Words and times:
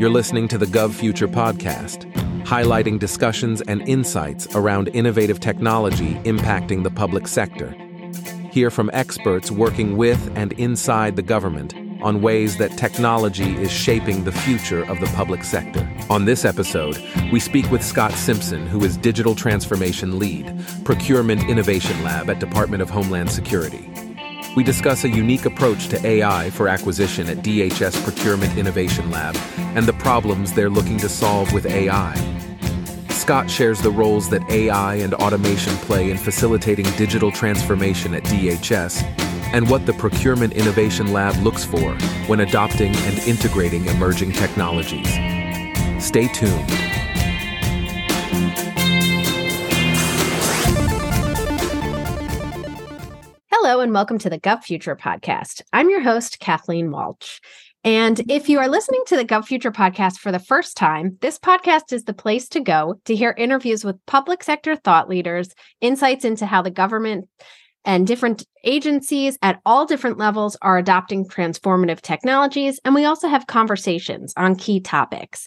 You're 0.00 0.08
listening 0.08 0.48
to 0.48 0.56
the 0.56 0.64
Gov 0.64 0.94
Future 0.94 1.28
podcast, 1.28 2.10
highlighting 2.44 2.98
discussions 2.98 3.60
and 3.60 3.86
insights 3.86 4.46
around 4.54 4.88
innovative 4.94 5.40
technology 5.40 6.14
impacting 6.24 6.84
the 6.84 6.90
public 6.90 7.28
sector. 7.28 7.72
Hear 8.50 8.70
from 8.70 8.88
experts 8.94 9.50
working 9.50 9.98
with 9.98 10.32
and 10.34 10.52
inside 10.52 11.16
the 11.16 11.22
government 11.22 11.74
on 12.00 12.22
ways 12.22 12.56
that 12.56 12.78
technology 12.78 13.54
is 13.56 13.70
shaping 13.70 14.24
the 14.24 14.32
future 14.32 14.84
of 14.84 15.00
the 15.00 15.06
public 15.08 15.44
sector. 15.44 15.86
On 16.08 16.24
this 16.24 16.46
episode, 16.46 16.96
we 17.30 17.38
speak 17.38 17.70
with 17.70 17.84
Scott 17.84 18.12
Simpson, 18.12 18.66
who 18.66 18.82
is 18.82 18.96
Digital 18.96 19.34
Transformation 19.34 20.18
Lead, 20.18 20.64
Procurement 20.82 21.46
Innovation 21.46 22.02
Lab 22.02 22.30
at 22.30 22.40
Department 22.40 22.80
of 22.82 22.88
Homeland 22.88 23.30
Security. 23.30 23.89
We 24.56 24.64
discuss 24.64 25.04
a 25.04 25.08
unique 25.08 25.46
approach 25.46 25.88
to 25.88 26.04
AI 26.04 26.50
for 26.50 26.66
acquisition 26.66 27.28
at 27.28 27.38
DHS 27.38 28.02
Procurement 28.02 28.58
Innovation 28.58 29.08
Lab 29.08 29.36
and 29.76 29.86
the 29.86 29.92
problems 29.92 30.52
they're 30.52 30.68
looking 30.68 30.98
to 30.98 31.08
solve 31.08 31.52
with 31.52 31.66
AI. 31.66 32.14
Scott 33.10 33.48
shares 33.48 33.80
the 33.80 33.92
roles 33.92 34.28
that 34.30 34.42
AI 34.50 34.96
and 34.96 35.14
automation 35.14 35.72
play 35.76 36.10
in 36.10 36.18
facilitating 36.18 36.84
digital 36.96 37.30
transformation 37.30 38.12
at 38.12 38.24
DHS 38.24 39.04
and 39.52 39.70
what 39.70 39.86
the 39.86 39.92
Procurement 39.92 40.54
Innovation 40.54 41.12
Lab 41.12 41.36
looks 41.44 41.64
for 41.64 41.94
when 42.26 42.40
adopting 42.40 42.94
and 42.96 43.18
integrating 43.20 43.86
emerging 43.86 44.32
technologies. 44.32 45.08
Stay 46.04 46.26
tuned. 46.26 46.70
Hello, 53.70 53.82
and 53.82 53.92
welcome 53.92 54.18
to 54.18 54.28
the 54.28 54.40
Gov 54.40 54.64
Future 54.64 54.96
podcast. 54.96 55.62
I'm 55.72 55.90
your 55.90 56.00
host, 56.00 56.40
Kathleen 56.40 56.90
Walch. 56.90 57.38
And 57.84 58.20
if 58.28 58.48
you 58.48 58.58
are 58.58 58.66
listening 58.66 59.04
to 59.06 59.16
the 59.16 59.24
Gov 59.24 59.44
Future 59.44 59.70
podcast 59.70 60.18
for 60.18 60.32
the 60.32 60.40
first 60.40 60.76
time, 60.76 61.16
this 61.20 61.38
podcast 61.38 61.92
is 61.92 62.02
the 62.02 62.12
place 62.12 62.48
to 62.48 62.58
go 62.58 63.00
to 63.04 63.14
hear 63.14 63.32
interviews 63.38 63.84
with 63.84 64.04
public 64.06 64.42
sector 64.42 64.74
thought 64.74 65.08
leaders, 65.08 65.50
insights 65.80 66.24
into 66.24 66.46
how 66.46 66.62
the 66.62 66.72
government 66.72 67.28
and 67.84 68.08
different 68.08 68.44
agencies 68.64 69.38
at 69.40 69.60
all 69.64 69.86
different 69.86 70.18
levels 70.18 70.56
are 70.62 70.76
adopting 70.76 71.24
transformative 71.28 72.00
technologies. 72.00 72.80
And 72.84 72.92
we 72.92 73.04
also 73.04 73.28
have 73.28 73.46
conversations 73.46 74.34
on 74.36 74.56
key 74.56 74.80
topics. 74.80 75.46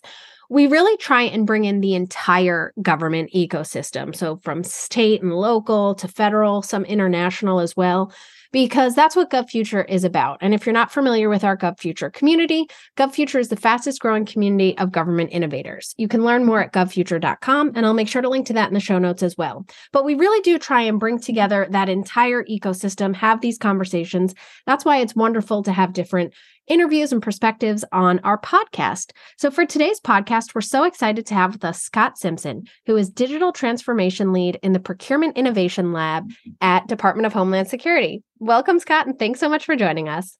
We 0.53 0.67
really 0.67 0.95
try 0.97 1.23
and 1.23 1.47
bring 1.47 1.65
in 1.65 1.81
the 1.81 1.95
entire 1.95 2.73
government 2.79 3.31
ecosystem. 3.35 4.15
So, 4.15 4.37
from 4.43 4.63
state 4.63 5.23
and 5.23 5.33
local 5.33 5.95
to 5.95 6.07
federal, 6.07 6.61
some 6.61 6.85
international 6.85 7.59
as 7.59 7.75
well, 7.75 8.13
because 8.51 8.93
that's 8.93 9.15
what 9.15 9.31
GovFuture 9.31 9.83
is 9.89 10.03
about. 10.03 10.37
And 10.41 10.53
if 10.53 10.67
you're 10.67 10.73
not 10.73 10.91
familiar 10.91 11.27
with 11.27 11.43
our 11.43 11.57
GovFuture 11.57 12.13
community, 12.13 12.67
GovFuture 12.95 13.39
is 13.39 13.47
the 13.47 13.55
fastest 13.55 13.99
growing 13.99 14.25
community 14.25 14.77
of 14.77 14.91
government 14.91 15.31
innovators. 15.33 15.95
You 15.97 16.07
can 16.07 16.23
learn 16.23 16.45
more 16.45 16.61
at 16.61 16.71
govfuture.com, 16.71 17.71
and 17.73 17.83
I'll 17.83 17.95
make 17.95 18.07
sure 18.07 18.21
to 18.21 18.29
link 18.29 18.45
to 18.45 18.53
that 18.53 18.67
in 18.67 18.75
the 18.75 18.79
show 18.79 18.99
notes 18.99 19.23
as 19.23 19.35
well. 19.35 19.65
But 19.91 20.05
we 20.05 20.13
really 20.13 20.41
do 20.41 20.59
try 20.59 20.83
and 20.83 20.99
bring 20.99 21.19
together 21.19 21.67
that 21.71 21.89
entire 21.89 22.43
ecosystem, 22.43 23.15
have 23.15 23.41
these 23.41 23.57
conversations. 23.57 24.35
That's 24.67 24.85
why 24.85 24.99
it's 24.99 25.15
wonderful 25.15 25.63
to 25.63 25.71
have 25.71 25.93
different 25.93 26.35
interviews 26.67 27.11
and 27.11 27.21
perspectives 27.21 27.83
on 27.91 28.19
our 28.19 28.39
podcast. 28.39 29.11
So, 29.37 29.51
for 29.51 29.65
today's 29.65 29.99
podcast, 29.99 30.55
we're 30.55 30.61
so 30.61 30.83
excited 30.83 31.25
to 31.27 31.33
have 31.33 31.53
with 31.53 31.65
us 31.65 31.81
Scott 31.81 32.17
Simpson, 32.17 32.63
who 32.85 32.95
is 32.95 33.09
Digital 33.09 33.51
Transformation 33.51 34.33
Lead 34.33 34.59
in 34.63 34.73
the 34.73 34.79
Procurement 34.79 35.37
Innovation 35.37 35.93
Lab 35.93 36.29
at 36.61 36.87
Department 36.87 37.25
of 37.25 37.33
Homeland 37.33 37.67
Security. 37.67 38.23
Welcome, 38.39 38.79
Scott, 38.79 39.07
and 39.07 39.17
thanks 39.17 39.39
so 39.39 39.49
much 39.49 39.65
for 39.65 39.75
joining 39.75 40.09
us. 40.09 40.37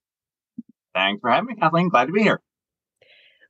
Thanks 0.94 1.22
for 1.22 1.30
having 1.30 1.48
me, 1.48 1.56
Kathleen. 1.56 1.90
Glad 1.90 2.06
to 2.06 2.12
be 2.12 2.22
here. 2.22 2.40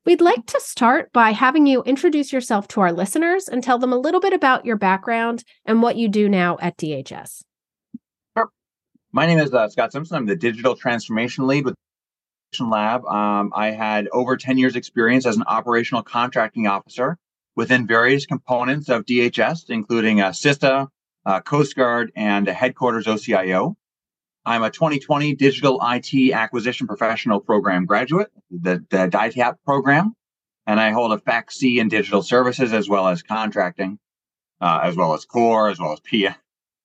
We'd 0.05 0.21
like 0.21 0.45
to 0.47 0.59
start 0.59 1.13
by 1.13 1.31
having 1.31 1.65
you 1.65 1.81
introduce 1.83 2.33
yourself 2.33 2.67
to 2.69 2.81
our 2.81 2.91
listeners 2.91 3.47
and 3.47 3.63
tell 3.63 3.79
them 3.79 3.93
a 3.93 3.97
little 3.97 4.19
bit 4.19 4.33
about 4.33 4.65
your 4.65 4.75
background 4.75 5.45
and 5.65 5.81
what 5.81 5.95
you 5.95 6.09
do 6.09 6.27
now 6.27 6.57
at 6.59 6.77
DHS. 6.77 7.43
Sure. 8.35 8.49
My 9.13 9.25
name 9.25 9.39
is 9.39 9.53
uh, 9.53 9.69
Scott 9.69 9.93
Simpson. 9.93 10.17
I'm 10.17 10.25
the 10.25 10.35
Digital 10.35 10.75
Transformation 10.75 11.47
Lead 11.47 11.63
with 11.63 11.75
Lab. 12.59 13.05
Um, 13.05 13.51
I 13.55 13.71
had 13.71 14.07
over 14.11 14.37
10 14.37 14.57
years 14.57 14.75
experience 14.75 15.25
as 15.25 15.37
an 15.37 15.43
operational 15.47 16.03
contracting 16.03 16.67
officer 16.67 17.17
within 17.55 17.87
various 17.87 18.25
components 18.25 18.89
of 18.89 19.05
DHS, 19.05 19.69
including 19.69 20.21
uh, 20.21 20.29
CISA, 20.29 20.87
uh, 21.25 21.41
Coast 21.41 21.75
Guard, 21.75 22.11
and 22.15 22.47
headquarters 22.47 23.05
OCIO. 23.05 23.75
I'm 24.45 24.63
a 24.63 24.69
2020 24.69 25.35
Digital 25.35 25.79
IT 25.81 26.33
Acquisition 26.33 26.87
Professional 26.87 27.39
Program 27.39 27.85
graduate, 27.85 28.29
the, 28.51 28.83
the 28.89 29.07
DITAP 29.07 29.55
program, 29.65 30.15
and 30.67 30.79
I 30.79 30.91
hold 30.91 31.13
a 31.13 31.17
FACC 31.17 31.79
in 31.79 31.87
digital 31.87 32.21
services 32.21 32.73
as 32.73 32.89
well 32.89 33.07
as 33.07 33.23
contracting, 33.23 33.99
uh, 34.59 34.81
as 34.83 34.95
well 34.95 35.13
as 35.13 35.25
COR, 35.25 35.69
as 35.69 35.79
well 35.79 35.93
as 35.93 36.01
PM. 36.01 36.35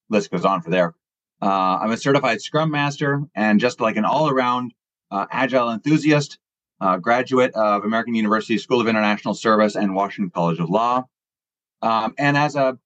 List 0.09 0.31
goes 0.31 0.45
on 0.45 0.63
for 0.63 0.71
there. 0.71 0.95
Uh, 1.41 1.79
I'm 1.81 1.91
a 1.91 1.97
certified 1.97 2.41
Scrum 2.41 2.71
Master 2.71 3.23
and 3.35 3.61
just 3.61 3.81
like 3.81 3.97
an 3.97 4.05
all 4.05 4.29
around 4.29 4.73
uh, 5.11 5.27
agile 5.31 5.71
enthusiast, 5.71 6.39
uh, 6.81 6.97
graduate 6.97 7.53
of 7.55 7.85
American 7.85 8.15
University 8.15 8.59
School 8.59 8.81
of 8.81 8.89
International 8.89 9.35
Service 9.35 9.77
and 9.77 9.95
Washington 9.95 10.31
College 10.31 10.61
of 10.61 10.71
Law. 10.71 11.05
Um, 11.83 12.15
and 12.19 12.37
as 12.37 12.57
a 12.57 12.79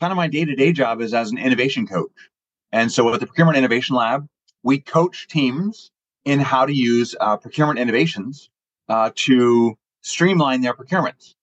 kind 0.00 0.12
of 0.12 0.16
my 0.16 0.28
day 0.28 0.44
to 0.44 0.54
day 0.54 0.72
job 0.72 1.00
is 1.00 1.12
as 1.14 1.30
an 1.30 1.38
innovation 1.38 1.86
coach. 1.86 2.30
And 2.72 2.90
so 2.90 3.12
at 3.12 3.20
the 3.20 3.26
Procurement 3.26 3.58
Innovation 3.58 3.96
Lab, 3.96 4.26
we 4.62 4.78
coach 4.78 5.28
teams 5.28 5.90
in 6.24 6.38
how 6.38 6.66
to 6.66 6.72
use 6.72 7.14
uh, 7.20 7.36
procurement 7.36 7.78
innovations 7.78 8.50
uh, 8.88 9.10
to 9.14 9.76
streamline 10.02 10.60
their 10.60 10.74
procurements. 10.74 11.34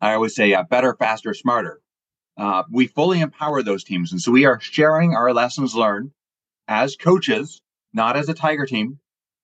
I 0.00 0.14
always 0.14 0.34
say 0.34 0.54
uh, 0.54 0.62
better, 0.64 0.94
faster, 0.94 1.34
smarter. 1.34 1.80
Uh, 2.36 2.62
we 2.70 2.86
fully 2.86 3.20
empower 3.20 3.62
those 3.62 3.84
teams. 3.84 4.12
And 4.12 4.20
so 4.20 4.30
we 4.30 4.44
are 4.44 4.60
sharing 4.60 5.14
our 5.14 5.32
lessons 5.32 5.74
learned 5.74 6.12
as 6.68 6.96
coaches 6.96 7.60
not 7.92 8.16
as 8.16 8.28
a 8.28 8.34
tiger 8.34 8.66
team, 8.66 8.98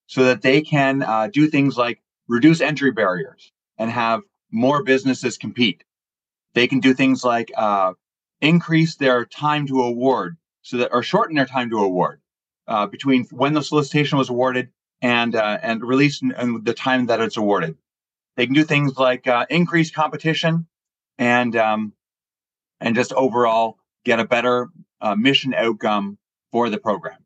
so 0.07 0.25
that 0.25 0.41
they 0.41 0.61
can 0.61 1.01
uh, 1.01 1.29
do 1.31 1.47
things 1.47 1.77
like 1.77 2.01
reduce 2.27 2.61
entry 2.61 2.91
barriers 2.91 3.51
and 3.77 3.89
have 3.89 4.21
more 4.51 4.83
businesses 4.83 5.37
compete. 5.37 5.83
They 6.53 6.67
can 6.67 6.79
do 6.79 6.93
things 6.93 7.23
like 7.23 7.51
uh, 7.55 7.93
increase 8.41 8.95
their 8.95 9.25
time 9.25 9.67
to 9.67 9.81
award, 9.81 10.37
so 10.61 10.77
that 10.77 10.89
or 10.91 11.03
shorten 11.03 11.35
their 11.35 11.45
time 11.45 11.69
to 11.71 11.77
award 11.77 12.21
uh, 12.67 12.87
between 12.87 13.25
when 13.31 13.53
the 13.53 13.61
solicitation 13.61 14.17
was 14.17 14.29
awarded 14.29 14.69
and 15.01 15.35
uh, 15.35 15.57
and 15.61 15.83
release 15.83 16.21
and 16.21 16.63
the 16.65 16.73
time 16.73 17.07
that 17.07 17.19
it's 17.19 17.37
awarded. 17.37 17.77
They 18.37 18.45
can 18.45 18.55
do 18.55 18.63
things 18.63 18.97
like 18.97 19.27
uh, 19.27 19.45
increase 19.49 19.91
competition 19.91 20.67
and 21.17 21.55
um, 21.55 21.93
and 22.79 22.95
just 22.95 23.13
overall 23.13 23.77
get 24.03 24.19
a 24.19 24.25
better 24.25 24.69
uh, 25.01 25.15
mission 25.15 25.53
outcome 25.53 26.17
for 26.51 26.69
the 26.69 26.77
program. 26.77 27.24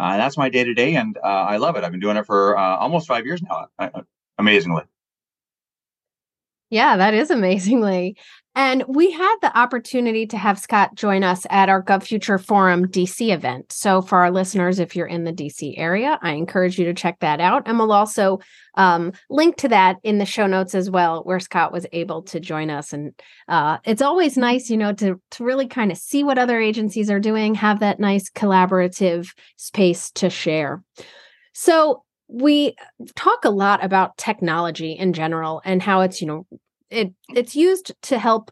Uh, 0.00 0.16
that's 0.16 0.38
my 0.38 0.48
day 0.48 0.64
to 0.64 0.72
day, 0.72 0.94
and 0.96 1.18
uh, 1.18 1.26
I 1.26 1.58
love 1.58 1.76
it. 1.76 1.84
I've 1.84 1.90
been 1.90 2.00
doing 2.00 2.16
it 2.16 2.24
for 2.24 2.56
uh, 2.56 2.76
almost 2.78 3.06
five 3.06 3.26
years 3.26 3.42
now, 3.42 3.68
amazingly. 4.38 4.84
Yeah, 6.70 6.96
that 6.96 7.14
is 7.14 7.30
amazingly. 7.30 8.16
And 8.56 8.84
we 8.88 9.12
had 9.12 9.36
the 9.42 9.56
opportunity 9.56 10.26
to 10.26 10.36
have 10.36 10.58
Scott 10.58 10.96
join 10.96 11.22
us 11.22 11.46
at 11.50 11.68
our 11.68 11.82
GovFuture 11.82 12.44
Forum 12.44 12.86
DC 12.86 13.32
event. 13.32 13.70
So, 13.70 14.02
for 14.02 14.18
our 14.18 14.30
listeners, 14.32 14.80
if 14.80 14.96
you're 14.96 15.06
in 15.06 15.22
the 15.22 15.32
DC 15.32 15.74
area, 15.76 16.18
I 16.20 16.32
encourage 16.32 16.76
you 16.76 16.84
to 16.86 16.94
check 16.94 17.20
that 17.20 17.40
out. 17.40 17.62
And 17.66 17.78
we'll 17.78 17.92
also 17.92 18.40
um, 18.74 19.12
link 19.30 19.56
to 19.58 19.68
that 19.68 19.98
in 20.02 20.18
the 20.18 20.26
show 20.26 20.48
notes 20.48 20.74
as 20.74 20.90
well, 20.90 21.22
where 21.22 21.38
Scott 21.38 21.72
was 21.72 21.86
able 21.92 22.22
to 22.22 22.40
join 22.40 22.70
us. 22.70 22.92
And 22.92 23.12
uh, 23.46 23.78
it's 23.84 24.02
always 24.02 24.36
nice, 24.36 24.68
you 24.68 24.76
know, 24.76 24.92
to, 24.94 25.20
to 25.30 25.44
really 25.44 25.68
kind 25.68 25.92
of 25.92 25.98
see 25.98 26.24
what 26.24 26.38
other 26.38 26.60
agencies 26.60 27.08
are 27.08 27.20
doing, 27.20 27.54
have 27.54 27.78
that 27.80 28.00
nice 28.00 28.30
collaborative 28.30 29.32
space 29.56 30.10
to 30.12 30.28
share. 30.28 30.82
So, 31.52 32.02
we 32.30 32.76
talk 33.16 33.44
a 33.44 33.50
lot 33.50 33.84
about 33.84 34.16
technology 34.16 34.92
in 34.92 35.12
general 35.12 35.60
and 35.64 35.82
how 35.82 36.00
it's 36.02 36.20
you 36.20 36.26
know 36.26 36.46
it 36.88 37.12
it's 37.30 37.56
used 37.56 37.92
to 38.02 38.18
help 38.18 38.50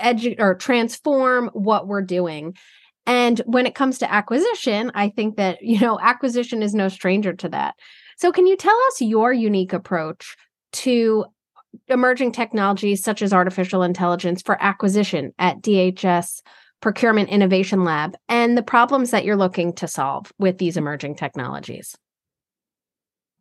edu- 0.00 0.38
or 0.38 0.54
transform 0.54 1.50
what 1.52 1.86
we're 1.86 2.02
doing. 2.02 2.56
And 3.04 3.40
when 3.46 3.66
it 3.66 3.74
comes 3.74 3.98
to 3.98 4.12
acquisition 4.12 4.92
i 4.94 5.08
think 5.08 5.36
that 5.36 5.58
you 5.62 5.80
know 5.80 5.98
acquisition 6.00 6.62
is 6.62 6.74
no 6.74 6.88
stranger 6.88 7.32
to 7.32 7.48
that. 7.48 7.74
So 8.16 8.30
can 8.30 8.46
you 8.46 8.56
tell 8.56 8.78
us 8.88 9.00
your 9.00 9.32
unique 9.32 9.72
approach 9.72 10.36
to 10.74 11.24
emerging 11.88 12.32
technologies 12.32 13.02
such 13.02 13.22
as 13.22 13.32
artificial 13.32 13.82
intelligence 13.82 14.42
for 14.42 14.62
acquisition 14.62 15.32
at 15.38 15.60
dhs 15.62 16.42
procurement 16.80 17.30
innovation 17.30 17.84
lab 17.84 18.14
and 18.28 18.58
the 18.58 18.62
problems 18.62 19.10
that 19.10 19.24
you're 19.24 19.36
looking 19.36 19.72
to 19.72 19.88
solve 19.88 20.32
with 20.38 20.58
these 20.58 20.76
emerging 20.76 21.14
technologies 21.14 21.96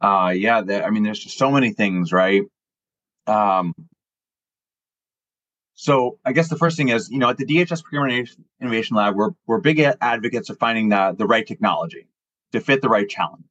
uh 0.01 0.33
yeah 0.35 0.61
i 0.85 0.89
mean 0.89 1.03
there's 1.03 1.19
just 1.19 1.37
so 1.37 1.51
many 1.51 1.71
things 1.71 2.11
right? 2.11 2.43
Um 3.27 3.73
so 5.81 6.19
I 6.23 6.31
guess 6.31 6.47
the 6.47 6.57
first 6.57 6.77
thing 6.77 6.89
is, 6.89 7.09
you 7.09 7.17
know, 7.17 7.29
at 7.29 7.37
the 7.37 7.45
DHS 7.45 7.81
Procurement 7.81 8.29
Innovation 8.61 8.97
Lab, 8.97 9.15
we're 9.15 9.31
we're 9.47 9.59
big 9.59 9.79
advocates 9.79 10.51
of 10.51 10.59
finding 10.59 10.89
the 10.89 11.15
the 11.17 11.25
right 11.25 11.47
technology 11.47 12.07
to 12.51 12.61
fit 12.61 12.83
the 12.83 12.89
right 12.89 13.09
challenge, 13.09 13.45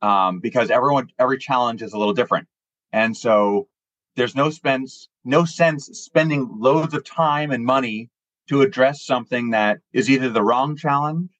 um, 0.00 0.38
because 0.38 0.70
everyone 0.70 1.08
every 1.18 1.36
challenge 1.36 1.82
is 1.82 1.92
a 1.92 1.98
little 1.98 2.14
different, 2.14 2.46
and 2.92 3.16
so 3.16 3.66
there's 4.14 4.36
no 4.36 4.50
spends 4.50 5.08
no 5.24 5.44
sense 5.44 5.86
spending 5.86 6.48
loads 6.60 6.94
of 6.94 7.04
time 7.04 7.50
and 7.50 7.64
money 7.64 8.08
to 8.48 8.62
address 8.62 9.04
something 9.04 9.50
that 9.50 9.80
is 9.92 10.08
either 10.08 10.30
the 10.30 10.44
wrong 10.44 10.76
challenge 10.76 11.30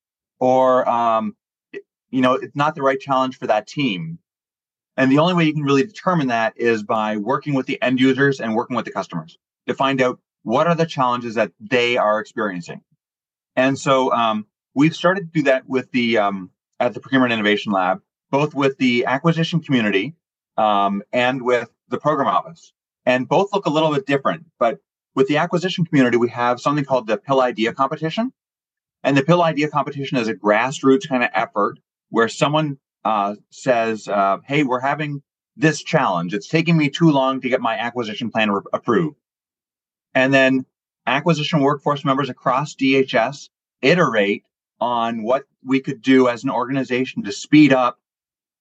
or 0.41 0.89
um, 0.89 1.37
you 2.11 2.21
know 2.21 2.35
it's 2.35 2.57
not 2.57 2.75
the 2.75 2.83
right 2.83 2.99
challenge 2.99 3.39
for 3.39 3.47
that 3.47 3.69
team 3.69 4.19
and 4.97 5.11
the 5.11 5.19
only 5.19 5.35
way 5.35 5.45
you 5.45 5.53
can 5.53 5.63
really 5.63 5.85
determine 5.85 6.29
that 6.29 6.55
is 6.57 6.83
by 6.83 7.17
working 7.17 7.55
with 7.55 7.67
the 7.67 7.81
end 7.83 8.01
users 8.01 8.41
and 8.41 8.55
working 8.55 8.77
with 8.77 8.85
the 8.85 8.93
customers 8.93 9.39
to 9.67 9.75
find 9.75 10.01
out 10.01 10.21
what 10.43 10.67
are 10.67 10.75
the 10.75 10.87
challenges 10.87 11.35
that 11.35 11.53
they 11.59 11.97
are 11.97 12.21
experiencing. 12.21 12.81
And 13.57 13.79
so 13.79 14.13
um, 14.13 14.47
we've 14.75 14.95
started 14.95 15.33
to 15.33 15.39
do 15.39 15.43
that 15.45 15.69
with 15.69 15.91
the 15.93 16.19
um, 16.19 16.51
at 16.81 16.95
the 16.95 17.01
procurement 17.01 17.33
innovation 17.33 17.73
lab 17.73 18.01
both 18.31 18.55
with 18.55 18.77
the 18.79 19.05
acquisition 19.07 19.61
community 19.61 20.15
um, 20.57 21.03
and 21.13 21.43
with 21.43 21.71
the 21.89 21.99
program 21.99 22.27
office. 22.27 22.73
And 23.07 23.29
both 23.29 23.53
look 23.53 23.67
a 23.67 23.71
little 23.71 23.93
bit 23.93 24.07
different 24.07 24.47
but 24.59 24.79
with 25.15 25.29
the 25.29 25.39
acquisition 25.39 25.85
community 25.85 26.17
we 26.17 26.29
have 26.31 26.61
something 26.61 26.85
called 26.85 27.07
the 27.07 27.17
PIL 27.17 27.41
idea 27.41 27.73
competition. 27.73 28.33
And 29.03 29.17
the 29.17 29.23
PIL 29.23 29.43
idea 29.43 29.69
competition 29.69 30.19
is 30.19 30.29
a 30.29 30.35
grassroots 30.35 31.09
kind 31.09 31.23
of 31.23 31.31
effort 31.35 31.79
where 32.11 32.29
someone 32.29 32.79
uh, 33.05 33.35
says, 33.51 34.09
uh, 34.09 34.39
"Hey, 34.47 34.63
we're 34.63 34.81
having 34.81 35.23
this 35.57 35.83
challenge. 35.83 36.35
It's 36.35 36.49
taking 36.49 36.77
me 36.77 36.89
too 36.89 37.11
long 37.11 37.41
to 37.41 37.49
get 37.49 37.61
my 37.61 37.77
acquisition 37.77 38.31
plan 38.31 38.51
re- 38.51 38.63
approved," 38.73 39.17
and 40.15 40.33
then 40.33 40.67
acquisition 41.07 41.61
workforce 41.61 42.05
members 42.05 42.29
across 42.31 42.75
DHS 42.75 43.51
iterate 43.83 44.45
on 44.81 45.23
what 45.23 45.45
we 45.65 45.81
could 45.81 46.03
do 46.03 46.29
as 46.29 46.45
an 46.45 46.51
organization 46.51 47.23
to 47.25 47.33
speed 47.33 47.73
up 47.73 47.99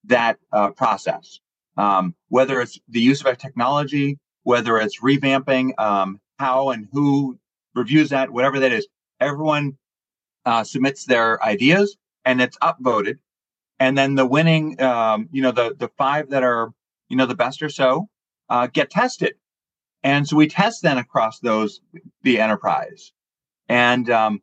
that 0.06 0.38
uh, 0.51 0.69
process. 0.72 1.39
Um, 1.75 2.16
whether 2.30 2.62
it's 2.62 2.80
the 2.88 3.01
use 3.01 3.22
of 3.22 3.28
a 3.28 3.36
technology, 3.36 4.19
whether 4.44 4.78
it's 4.78 5.01
revamping 5.01 5.80
um, 5.80 6.19
how 6.38 6.69
and 6.69 6.88
who 6.92 7.39
reviews 7.74 8.10
that, 8.10 8.30
whatever 8.30 8.60
that 8.60 8.72
is, 8.72 8.88
everyone 9.19 9.78
uh, 10.46 10.63
submits 10.63 11.06
their 11.06 11.44
ideas 11.44 11.98
and 12.25 12.42
it's 12.42 12.57
upvoted. 12.57 13.18
And 13.84 13.98
then 13.98 14.16
the 14.16 14.26
winning, 14.26 14.82
um, 14.82 15.28
you 15.34 15.42
know, 15.42 15.52
the 15.52 15.76
the 15.78 15.90
five 15.90 16.30
that 16.30 16.42
are, 16.42 16.72
you 17.10 17.18
know, 17.18 17.26
the 17.26 17.36
best 17.36 17.62
or 17.62 17.68
so, 17.68 18.08
uh, 18.48 18.68
get 18.68 18.90
tested. 18.90 19.34
And 20.04 20.26
so 20.26 20.38
we 20.38 20.48
test 20.48 20.84
then 20.84 20.98
across 20.98 21.40
those 21.40 21.82
the 22.22 22.40
enterprise, 22.40 23.12
and 23.68 24.10
um, 24.10 24.42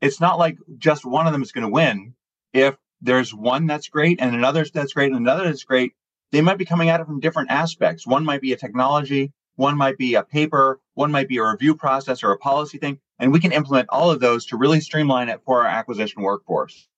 it's 0.00 0.18
not 0.18 0.38
like 0.38 0.56
just 0.78 1.04
one 1.04 1.26
of 1.26 1.34
them 1.34 1.42
is 1.42 1.52
going 1.52 1.66
to 1.66 1.72
win. 1.80 2.14
If 2.54 2.76
there's 3.02 3.34
one 3.34 3.66
that's 3.66 3.88
great 3.88 4.18
and 4.18 4.34
another 4.34 4.64
that's 4.72 4.94
great 4.94 5.12
and 5.12 5.20
another 5.20 5.44
that's 5.44 5.64
great, 5.64 5.92
they 6.32 6.40
might 6.40 6.56
be 6.56 6.64
coming 6.64 6.88
at 6.88 7.00
it 7.00 7.06
from 7.06 7.20
different 7.20 7.50
aspects. 7.50 8.06
One 8.06 8.24
might 8.24 8.40
be 8.40 8.54
a 8.54 8.56
technology, 8.56 9.30
one 9.56 9.76
might 9.76 9.98
be 9.98 10.14
a 10.14 10.22
paper, 10.22 10.80
one 10.94 11.12
might 11.12 11.28
be 11.28 11.36
a 11.36 11.44
review 11.44 11.74
process 11.74 12.22
or 12.22 12.32
a 12.32 12.38
policy 12.38 12.78
thing. 12.78 12.98
And 13.18 13.30
we 13.30 13.40
can 13.40 13.52
implement 13.52 13.90
all 13.90 14.10
of 14.10 14.20
those 14.20 14.46
to 14.46 14.56
really 14.56 14.80
streamline 14.80 15.28
it 15.28 15.42
for 15.44 15.60
our 15.60 15.66
acquisition 15.66 16.22
workforce. 16.22 16.88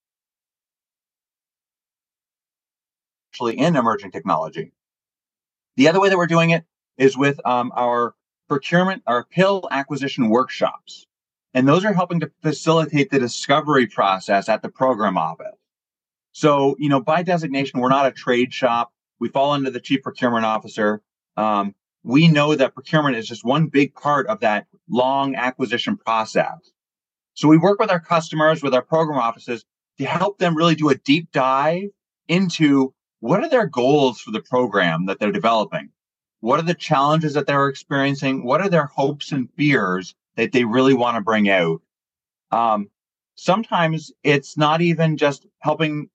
Actually, 3.30 3.58
in 3.58 3.76
emerging 3.76 4.10
technology. 4.10 4.72
The 5.76 5.88
other 5.88 6.00
way 6.00 6.08
that 6.08 6.18
we're 6.18 6.26
doing 6.26 6.50
it 6.50 6.64
is 6.98 7.16
with 7.16 7.40
um, 7.46 7.72
our 7.76 8.14
procurement, 8.48 9.04
our 9.06 9.24
PIL 9.24 9.68
acquisition 9.70 10.28
workshops. 10.28 11.06
And 11.54 11.68
those 11.68 11.84
are 11.84 11.92
helping 11.92 12.18
to 12.20 12.30
facilitate 12.42 13.10
the 13.10 13.20
discovery 13.20 13.86
process 13.86 14.48
at 14.48 14.62
the 14.62 14.68
program 14.68 15.16
office. 15.16 15.56
So, 16.32 16.74
you 16.78 16.88
know, 16.88 17.00
by 17.00 17.22
designation, 17.22 17.78
we're 17.78 17.88
not 17.88 18.06
a 18.06 18.10
trade 18.10 18.52
shop. 18.52 18.92
We 19.20 19.28
fall 19.28 19.52
under 19.52 19.70
the 19.70 19.80
chief 19.80 20.02
procurement 20.02 20.44
officer. 20.44 21.00
Um, 21.36 21.74
we 22.02 22.26
know 22.26 22.56
that 22.56 22.74
procurement 22.74 23.16
is 23.16 23.28
just 23.28 23.44
one 23.44 23.68
big 23.68 23.94
part 23.94 24.26
of 24.26 24.40
that 24.40 24.66
long 24.88 25.36
acquisition 25.36 25.96
process. 25.96 26.72
So 27.34 27.46
we 27.46 27.58
work 27.58 27.78
with 27.78 27.90
our 27.90 28.00
customers, 28.00 28.62
with 28.62 28.74
our 28.74 28.82
program 28.82 29.20
offices 29.20 29.64
to 29.98 30.04
help 30.04 30.38
them 30.38 30.56
really 30.56 30.74
do 30.74 30.88
a 30.88 30.96
deep 30.96 31.30
dive 31.30 31.90
into 32.26 32.92
what 33.20 33.42
are 33.42 33.48
their 33.48 33.66
goals 33.66 34.20
for 34.20 34.30
the 34.30 34.40
program 34.40 35.06
that 35.06 35.18
they're 35.18 35.32
developing? 35.32 35.90
What 36.40 36.58
are 36.58 36.64
the 36.64 36.74
challenges 36.74 37.34
that 37.34 37.46
they're 37.46 37.68
experiencing? 37.68 38.44
What 38.44 38.60
are 38.60 38.68
their 38.68 38.86
hopes 38.86 39.30
and 39.30 39.48
fears 39.56 40.14
that 40.36 40.52
they 40.52 40.64
really 40.64 40.94
want 40.94 41.16
to 41.16 41.22
bring 41.22 41.48
out? 41.48 41.82
Um, 42.50 42.90
sometimes 43.34 44.10
it's 44.24 44.56
not 44.56 44.80
even 44.80 45.16
just 45.16 45.46
helping 45.58 46.08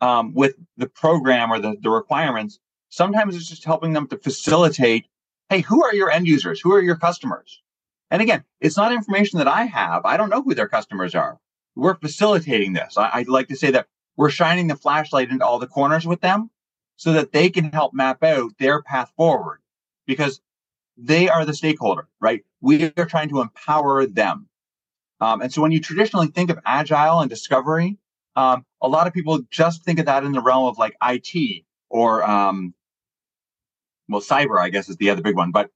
um, 0.00 0.34
with 0.34 0.54
the 0.76 0.88
program 0.88 1.52
or 1.52 1.60
the, 1.60 1.76
the 1.80 1.90
requirements. 1.90 2.58
Sometimes 2.88 3.36
it's 3.36 3.48
just 3.48 3.64
helping 3.64 3.92
them 3.92 4.08
to 4.08 4.18
facilitate 4.18 5.06
hey, 5.50 5.62
who 5.62 5.82
are 5.82 5.94
your 5.94 6.10
end 6.10 6.26
users? 6.26 6.60
Who 6.60 6.74
are 6.74 6.82
your 6.82 6.96
customers? 6.96 7.62
And 8.10 8.20
again, 8.20 8.44
it's 8.60 8.76
not 8.76 8.92
information 8.92 9.38
that 9.38 9.48
I 9.48 9.64
have. 9.64 10.04
I 10.04 10.16
don't 10.16 10.28
know 10.28 10.42
who 10.42 10.54
their 10.54 10.68
customers 10.68 11.14
are. 11.14 11.38
We're 11.74 11.94
facilitating 11.94 12.74
this. 12.74 12.98
I, 12.98 13.08
I 13.08 13.24
like 13.28 13.48
to 13.48 13.56
say 13.56 13.70
that 13.70 13.86
we're 14.18 14.28
shining 14.28 14.66
the 14.66 14.74
flashlight 14.74 15.30
into 15.30 15.46
all 15.46 15.60
the 15.60 15.66
corners 15.68 16.04
with 16.04 16.20
them 16.20 16.50
so 16.96 17.12
that 17.12 17.30
they 17.30 17.48
can 17.48 17.70
help 17.72 17.94
map 17.94 18.22
out 18.24 18.50
their 18.58 18.82
path 18.82 19.12
forward 19.16 19.60
because 20.06 20.40
they 20.96 21.28
are 21.28 21.44
the 21.44 21.54
stakeholder, 21.54 22.08
right? 22.20 22.44
We 22.60 22.92
are 22.96 23.06
trying 23.06 23.28
to 23.28 23.40
empower 23.40 24.04
them. 24.06 24.48
Um, 25.20 25.40
and 25.40 25.52
so 25.52 25.62
when 25.62 25.70
you 25.70 25.80
traditionally 25.80 26.26
think 26.26 26.50
of 26.50 26.58
agile 26.66 27.20
and 27.20 27.30
discovery, 27.30 27.96
um, 28.34 28.66
a 28.82 28.88
lot 28.88 29.06
of 29.06 29.12
people 29.12 29.38
just 29.50 29.84
think 29.84 30.00
of 30.00 30.06
that 30.06 30.24
in 30.24 30.32
the 30.32 30.42
realm 30.42 30.66
of 30.66 30.78
like 30.78 30.96
IT 31.00 31.64
or 31.88 32.28
um, 32.28 32.74
well, 34.08 34.20
cyber, 34.20 34.58
I 34.58 34.70
guess, 34.70 34.88
is 34.88 34.96
the 34.96 35.10
other 35.10 35.22
big 35.22 35.36
one. 35.36 35.52
But 35.52 35.70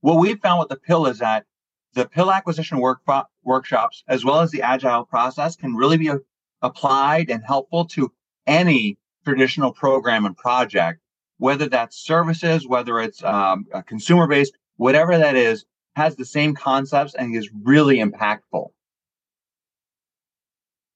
what 0.00 0.18
we've 0.18 0.40
found 0.40 0.58
with 0.58 0.68
the 0.68 0.76
PIL 0.76 1.06
is 1.06 1.20
that 1.20 1.44
the 1.92 2.08
PIL 2.08 2.32
acquisition 2.32 2.80
work, 2.80 3.02
workshops, 3.44 4.02
as 4.08 4.24
well 4.24 4.40
as 4.40 4.50
the 4.50 4.62
agile 4.62 5.04
process, 5.04 5.54
can 5.54 5.76
really 5.76 5.96
be 5.96 6.08
a, 6.08 6.18
applied 6.64 7.30
and 7.30 7.44
helpful 7.44 7.84
to 7.84 8.10
any 8.46 8.98
traditional 9.24 9.72
program 9.72 10.24
and 10.24 10.36
project, 10.36 11.00
whether 11.38 11.68
that's 11.68 11.96
services, 11.96 12.66
whether 12.66 12.98
it's 12.98 13.22
um, 13.22 13.66
consumer 13.86 14.26
based, 14.26 14.54
whatever 14.76 15.16
that 15.16 15.36
is, 15.36 15.64
has 15.94 16.16
the 16.16 16.24
same 16.24 16.54
concepts 16.54 17.14
and 17.14 17.36
is 17.36 17.50
really 17.62 17.98
impactful. 17.98 18.70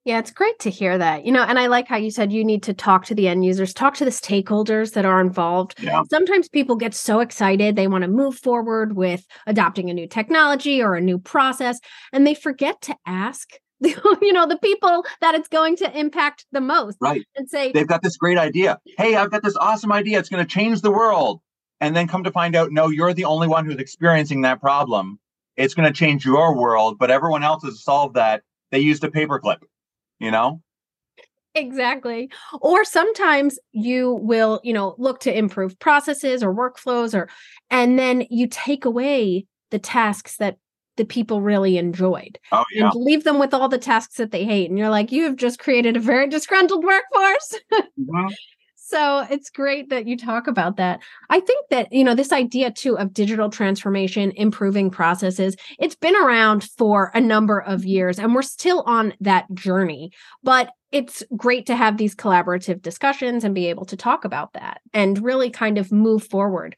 Yeah, 0.05 0.19
it's 0.19 0.31
great 0.31 0.59
to 0.61 0.71
hear 0.71 0.97
that. 0.97 1.27
You 1.27 1.33
know, 1.33 1.43
and 1.43 1.59
I 1.59 1.67
like 1.67 1.87
how 1.87 1.99
you 1.99 2.11
said 2.11 2.33
you 2.33 2.43
need 2.43 2.63
to 2.63 2.73
talk 2.73 3.05
to 3.07 3.15
the 3.15 3.29
end 3.29 3.45
users, 3.45 3.75
talk 3.75 3.95
to 3.97 4.07
the 4.07 4.11
stakeholders 4.11 4.95
that 4.95 5.05
are 5.05 5.21
involved. 5.21 5.75
Yeah. 5.83 6.03
Sometimes 6.09 6.49
people 6.49 6.77
get 6.77 6.95
so 6.95 7.21
excited, 7.21 7.77
they 7.77 7.89
want 7.89 8.03
to 8.03 8.09
move 8.09 8.37
forward 8.37 8.97
with 8.97 9.27
adopting 9.47 9.91
a 9.91 9.95
new 9.95 10.09
technology 10.09 10.83
or 10.83 10.95
a 10.95 11.03
new 11.03 11.19
process, 11.19 11.79
and 12.11 12.27
they 12.27 12.35
forget 12.35 12.81
to 12.83 12.97
ask 13.05 13.51
you 14.23 14.33
know 14.33 14.47
the 14.47 14.59
people 14.59 15.05
that 15.21 15.35
it's 15.35 15.49
going 15.49 15.77
to 15.77 15.99
impact 15.99 16.47
the 16.53 16.61
most 16.61 16.99
right. 17.01 17.25
and 17.37 17.49
say 17.49 17.73
they've 17.73 17.87
got 17.87 18.03
this 18.03 18.17
great 18.17 18.39
idea. 18.39 18.79
Hey 18.97 19.15
i've 19.17 19.31
got 19.31 19.43
this 19.43 19.57
awesome 19.57 19.93
idea. 19.93 20.19
It's 20.19 20.29
going 20.29 20.45
to 20.45 20.51
change 20.51 20.81
the 20.81 20.91
world. 20.91 21.41
And 21.81 21.95
then 21.95 22.09
come 22.09 22.25
to 22.25 22.33
find 22.33 22.57
out 22.57 22.73
no 22.73 22.89
you're 22.89 23.15
the 23.15 23.25
only 23.25 23.47
one 23.47 23.65
who's 23.65 23.77
experiencing 23.77 24.43
that 24.43 24.61
problem. 24.61 25.19
It's 25.57 25.75
going 25.75 25.87
to 25.87 25.97
change 25.97 26.25
your 26.25 26.57
world 26.57 26.99
but 26.99 27.11
everyone 27.11 27.45
else 27.45 27.65
has 27.65 27.83
solved 27.83 28.15
that. 28.17 28.43
They 28.71 28.81
used 28.81 29.05
a 29.05 29.09
paperclip 29.09 29.63
you 30.19 30.31
know? 30.31 30.63
Exactly. 31.55 32.31
Or 32.61 32.85
sometimes 32.85 33.59
you 33.73 34.15
will, 34.23 34.61
you 34.63 34.73
know, 34.73 34.95
look 34.99 35.21
to 35.21 35.37
improve 35.37 35.79
processes 35.79 36.43
or 36.43 36.55
workflows 36.55 37.15
or 37.15 37.29
and 37.71 37.99
then 37.99 38.27
you 38.31 38.47
take 38.47 38.85
away 38.85 39.47
the 39.71 39.79
tasks 39.79 40.37
that 40.37 40.59
the 40.99 41.05
people 41.05 41.41
really 41.41 41.79
enjoyed 41.79 42.39
oh, 42.53 42.65
yeah. 42.75 42.91
and 42.91 42.95
leave 42.95 43.25
them 43.25 43.39
with 43.39 43.55
all 43.55 43.69
the 43.69 43.79
tasks 43.79 44.17
that 44.17 44.31
they 44.31 44.45
hate 44.45 44.69
and 44.69 44.79
you're 44.79 44.91
like 44.91 45.11
you 45.11 45.25
have 45.25 45.37
just 45.37 45.59
created 45.59 45.97
a 45.97 46.01
very 46.01 46.29
disgruntled 46.29 46.85
workforce 46.85 47.55
mm-hmm. 47.73 48.27
So 48.91 49.27
it's 49.31 49.51
great 49.51 49.91
that 49.91 50.07
you 50.07 50.17
talk 50.17 50.47
about 50.47 50.79
that. 50.79 51.01
I 51.29 51.41
think 51.41 51.69
that, 51.69 51.93
you 51.93 52.03
know, 52.03 52.15
this 52.15 52.33
idea 52.33 52.71
too 52.71 52.97
of 52.97 53.13
digital 53.13 53.51
transformation, 53.51 54.33
improving 54.35 54.89
processes, 54.89 55.57
it's 55.79 55.95
been 55.95 56.17
around 56.17 56.65
for 56.79 57.11
a 57.13 57.21
number 57.21 57.61
of 57.61 57.85
years 57.85 58.19
and 58.19 58.35
we're 58.35 58.41
still 58.41 58.83
on 58.87 59.13
that 59.21 59.45
journey. 59.53 60.11
But 60.43 60.71
it's 60.91 61.23
great 61.37 61.67
to 61.67 61.77
have 61.77 61.99
these 61.99 62.15
collaborative 62.15 62.81
discussions 62.81 63.45
and 63.45 63.55
be 63.55 63.67
able 63.67 63.85
to 63.85 63.97
talk 63.97 64.25
about 64.25 64.55
that 64.55 64.81
and 64.95 65.23
really 65.23 65.51
kind 65.51 65.77
of 65.77 65.93
move 65.93 66.27
forward. 66.27 66.75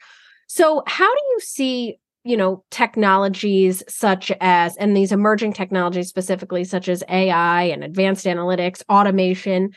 So, 0.48 0.82
how 0.88 1.14
do 1.14 1.20
you 1.30 1.40
see 1.40 1.98
you 2.24 2.36
know 2.36 2.64
technologies 2.70 3.82
such 3.88 4.30
as 4.40 4.76
and 4.76 4.96
these 4.96 5.12
emerging 5.12 5.52
technologies 5.52 6.08
specifically 6.08 6.64
such 6.64 6.86
as 6.86 7.02
ai 7.08 7.62
and 7.62 7.82
advanced 7.82 8.26
analytics 8.26 8.82
automation 8.90 9.70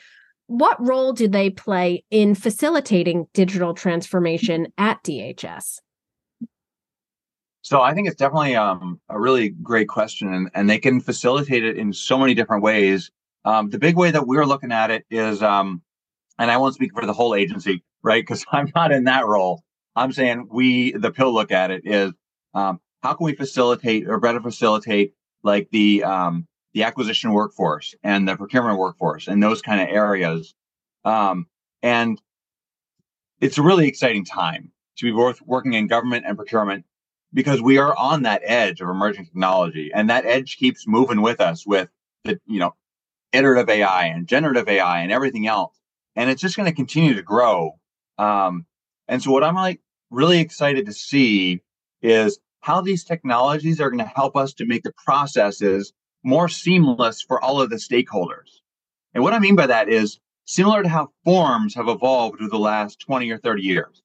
what 0.47 0.77
role 0.85 1.13
do 1.13 1.27
they 1.27 1.49
play 1.49 2.03
in 2.11 2.35
facilitating 2.35 3.27
digital 3.33 3.73
transformation 3.73 4.67
at 4.77 5.03
DHS? 5.03 5.79
So 7.61 7.81
I 7.81 7.93
think 7.93 8.07
it's 8.07 8.17
definitely 8.17 8.55
um, 8.55 8.99
a 9.09 9.19
really 9.19 9.49
great 9.49 9.87
question, 9.87 10.33
and, 10.33 10.49
and 10.53 10.69
they 10.69 10.79
can 10.79 10.99
facilitate 10.99 11.63
it 11.63 11.77
in 11.77 11.93
so 11.93 12.17
many 12.17 12.33
different 12.33 12.61
ways. 12.61 13.09
Um, 13.45 13.69
the 13.69 13.79
big 13.79 13.95
way 13.95 14.11
that 14.11 14.27
we're 14.27 14.45
looking 14.45 14.71
at 14.71 14.91
it 14.91 15.05
is, 15.09 15.41
um, 15.41 15.81
and 16.37 16.51
I 16.51 16.57
won't 16.57 16.75
speak 16.75 16.91
for 16.93 17.05
the 17.05 17.13
whole 17.13 17.35
agency, 17.35 17.83
right? 18.03 18.21
Because 18.21 18.45
I'm 18.51 18.71
not 18.75 18.91
in 18.91 19.05
that 19.05 19.25
role. 19.25 19.63
I'm 19.95 20.11
saying 20.11 20.49
we, 20.51 20.91
the 20.91 21.11
PIL 21.11 21.33
look 21.33 21.51
at 21.51 21.71
it 21.71 21.83
is, 21.85 22.11
um, 22.53 22.79
how 23.01 23.13
can 23.13 23.25
we 23.25 23.35
facilitate 23.35 24.07
or 24.07 24.19
better 24.19 24.41
facilitate 24.41 25.13
like 25.43 25.69
the, 25.71 26.03
um, 26.03 26.47
the 26.73 26.83
acquisition 26.83 27.31
workforce 27.31 27.93
and 28.03 28.27
the 28.27 28.35
procurement 28.35 28.79
workforce 28.79 29.27
and 29.27 29.41
those 29.41 29.61
kind 29.61 29.81
of 29.81 29.89
areas. 29.89 30.55
Um, 31.05 31.47
and 31.81 32.21
it's 33.41 33.57
a 33.57 33.61
really 33.61 33.87
exciting 33.87 34.25
time 34.25 34.71
to 34.97 35.05
be 35.05 35.11
both 35.11 35.41
working 35.41 35.73
in 35.73 35.87
government 35.87 36.25
and 36.27 36.37
procurement 36.37 36.85
because 37.33 37.61
we 37.61 37.77
are 37.77 37.95
on 37.97 38.23
that 38.23 38.41
edge 38.45 38.79
of 38.81 38.89
emerging 38.89 39.25
technology 39.25 39.91
and 39.93 40.09
that 40.09 40.25
edge 40.25 40.57
keeps 40.57 40.87
moving 40.87 41.21
with 41.21 41.41
us 41.41 41.65
with 41.65 41.89
the, 42.23 42.39
you 42.45 42.59
know, 42.59 42.73
iterative 43.31 43.69
AI 43.69 44.05
and 44.05 44.27
generative 44.27 44.67
AI 44.69 45.01
and 45.01 45.11
everything 45.11 45.47
else. 45.47 45.75
And 46.15 46.29
it's 46.29 46.41
just 46.41 46.55
going 46.55 46.69
to 46.69 46.75
continue 46.75 47.15
to 47.15 47.23
grow. 47.23 47.79
Um, 48.17 48.65
and 49.07 49.21
so 49.21 49.31
what 49.31 49.43
I'm 49.43 49.55
like 49.55 49.81
really 50.11 50.39
excited 50.39 50.85
to 50.85 50.93
see 50.93 51.61
is 52.03 52.37
how 52.61 52.81
these 52.81 53.03
technologies 53.03 53.81
are 53.81 53.89
going 53.89 54.03
to 54.03 54.13
help 54.15 54.37
us 54.37 54.53
to 54.53 54.65
make 54.65 54.83
the 54.83 54.93
processes 54.93 55.91
more 56.23 56.47
seamless 56.47 57.21
for 57.21 57.41
all 57.41 57.61
of 57.61 57.69
the 57.69 57.77
stakeholders. 57.77 58.59
And 59.13 59.23
what 59.23 59.33
I 59.33 59.39
mean 59.39 59.55
by 59.55 59.67
that 59.67 59.89
is 59.89 60.19
similar 60.45 60.83
to 60.83 60.89
how 60.89 61.09
forms 61.23 61.75
have 61.75 61.87
evolved 61.87 62.39
over 62.39 62.49
the 62.49 62.59
last 62.59 62.99
20 62.99 63.29
or 63.31 63.37
30 63.37 63.63
years. 63.63 64.01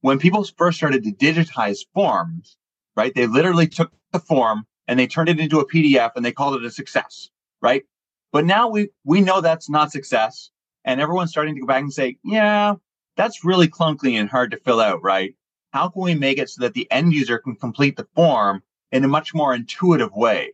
When 0.00 0.18
people 0.18 0.44
first 0.56 0.78
started 0.78 1.02
to 1.04 1.12
digitize 1.12 1.80
forms, 1.94 2.56
right, 2.96 3.14
they 3.14 3.26
literally 3.26 3.66
took 3.66 3.92
the 4.12 4.20
form 4.20 4.64
and 4.86 4.98
they 4.98 5.06
turned 5.06 5.28
it 5.28 5.40
into 5.40 5.60
a 5.60 5.68
PDF 5.68 6.12
and 6.16 6.24
they 6.24 6.32
called 6.32 6.56
it 6.56 6.64
a 6.64 6.70
success, 6.70 7.28
right? 7.60 7.84
But 8.32 8.44
now 8.44 8.68
we 8.68 8.90
we 9.04 9.20
know 9.20 9.40
that's 9.40 9.70
not 9.70 9.90
success, 9.90 10.50
and 10.84 11.00
everyone's 11.00 11.30
starting 11.30 11.54
to 11.54 11.60
go 11.60 11.66
back 11.66 11.82
and 11.82 11.92
say, 11.92 12.18
yeah, 12.24 12.74
that's 13.16 13.44
really 13.44 13.68
clunky 13.68 14.14
and 14.14 14.28
hard 14.28 14.50
to 14.50 14.58
fill 14.58 14.80
out, 14.80 15.02
right? 15.02 15.34
How 15.72 15.88
can 15.88 16.02
we 16.02 16.14
make 16.14 16.38
it 16.38 16.48
so 16.48 16.62
that 16.62 16.74
the 16.74 16.90
end 16.90 17.12
user 17.12 17.38
can 17.38 17.56
complete 17.56 17.96
the 17.96 18.06
form 18.14 18.62
in 18.90 19.04
a 19.04 19.08
much 19.08 19.34
more 19.34 19.54
intuitive 19.54 20.12
way? 20.14 20.52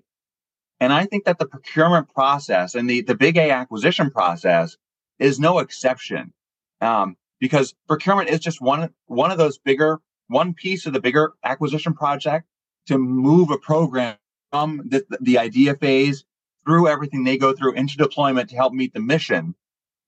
And 0.80 0.92
I 0.92 1.06
think 1.06 1.24
that 1.24 1.38
the 1.38 1.46
procurement 1.46 2.12
process 2.12 2.74
and 2.74 2.90
the, 2.90 3.02
the 3.02 3.14
big 3.14 3.36
A 3.36 3.50
acquisition 3.50 4.10
process 4.10 4.76
is 5.18 5.38
no 5.38 5.60
exception. 5.60 6.32
Um, 6.80 7.16
because 7.40 7.74
procurement 7.86 8.30
is 8.30 8.40
just 8.40 8.60
one, 8.60 8.92
one 9.06 9.30
of 9.30 9.38
those 9.38 9.58
bigger, 9.58 10.00
one 10.28 10.54
piece 10.54 10.86
of 10.86 10.92
the 10.92 11.00
bigger 11.00 11.32
acquisition 11.44 11.94
project 11.94 12.46
to 12.86 12.98
move 12.98 13.50
a 13.50 13.58
program 13.58 14.16
from 14.50 14.82
the, 14.86 15.04
the 15.20 15.38
idea 15.38 15.74
phase 15.74 16.24
through 16.64 16.88
everything 16.88 17.24
they 17.24 17.36
go 17.36 17.52
through 17.52 17.72
into 17.72 17.96
deployment 17.96 18.48
to 18.50 18.56
help 18.56 18.72
meet 18.72 18.94
the 18.94 19.00
mission. 19.00 19.54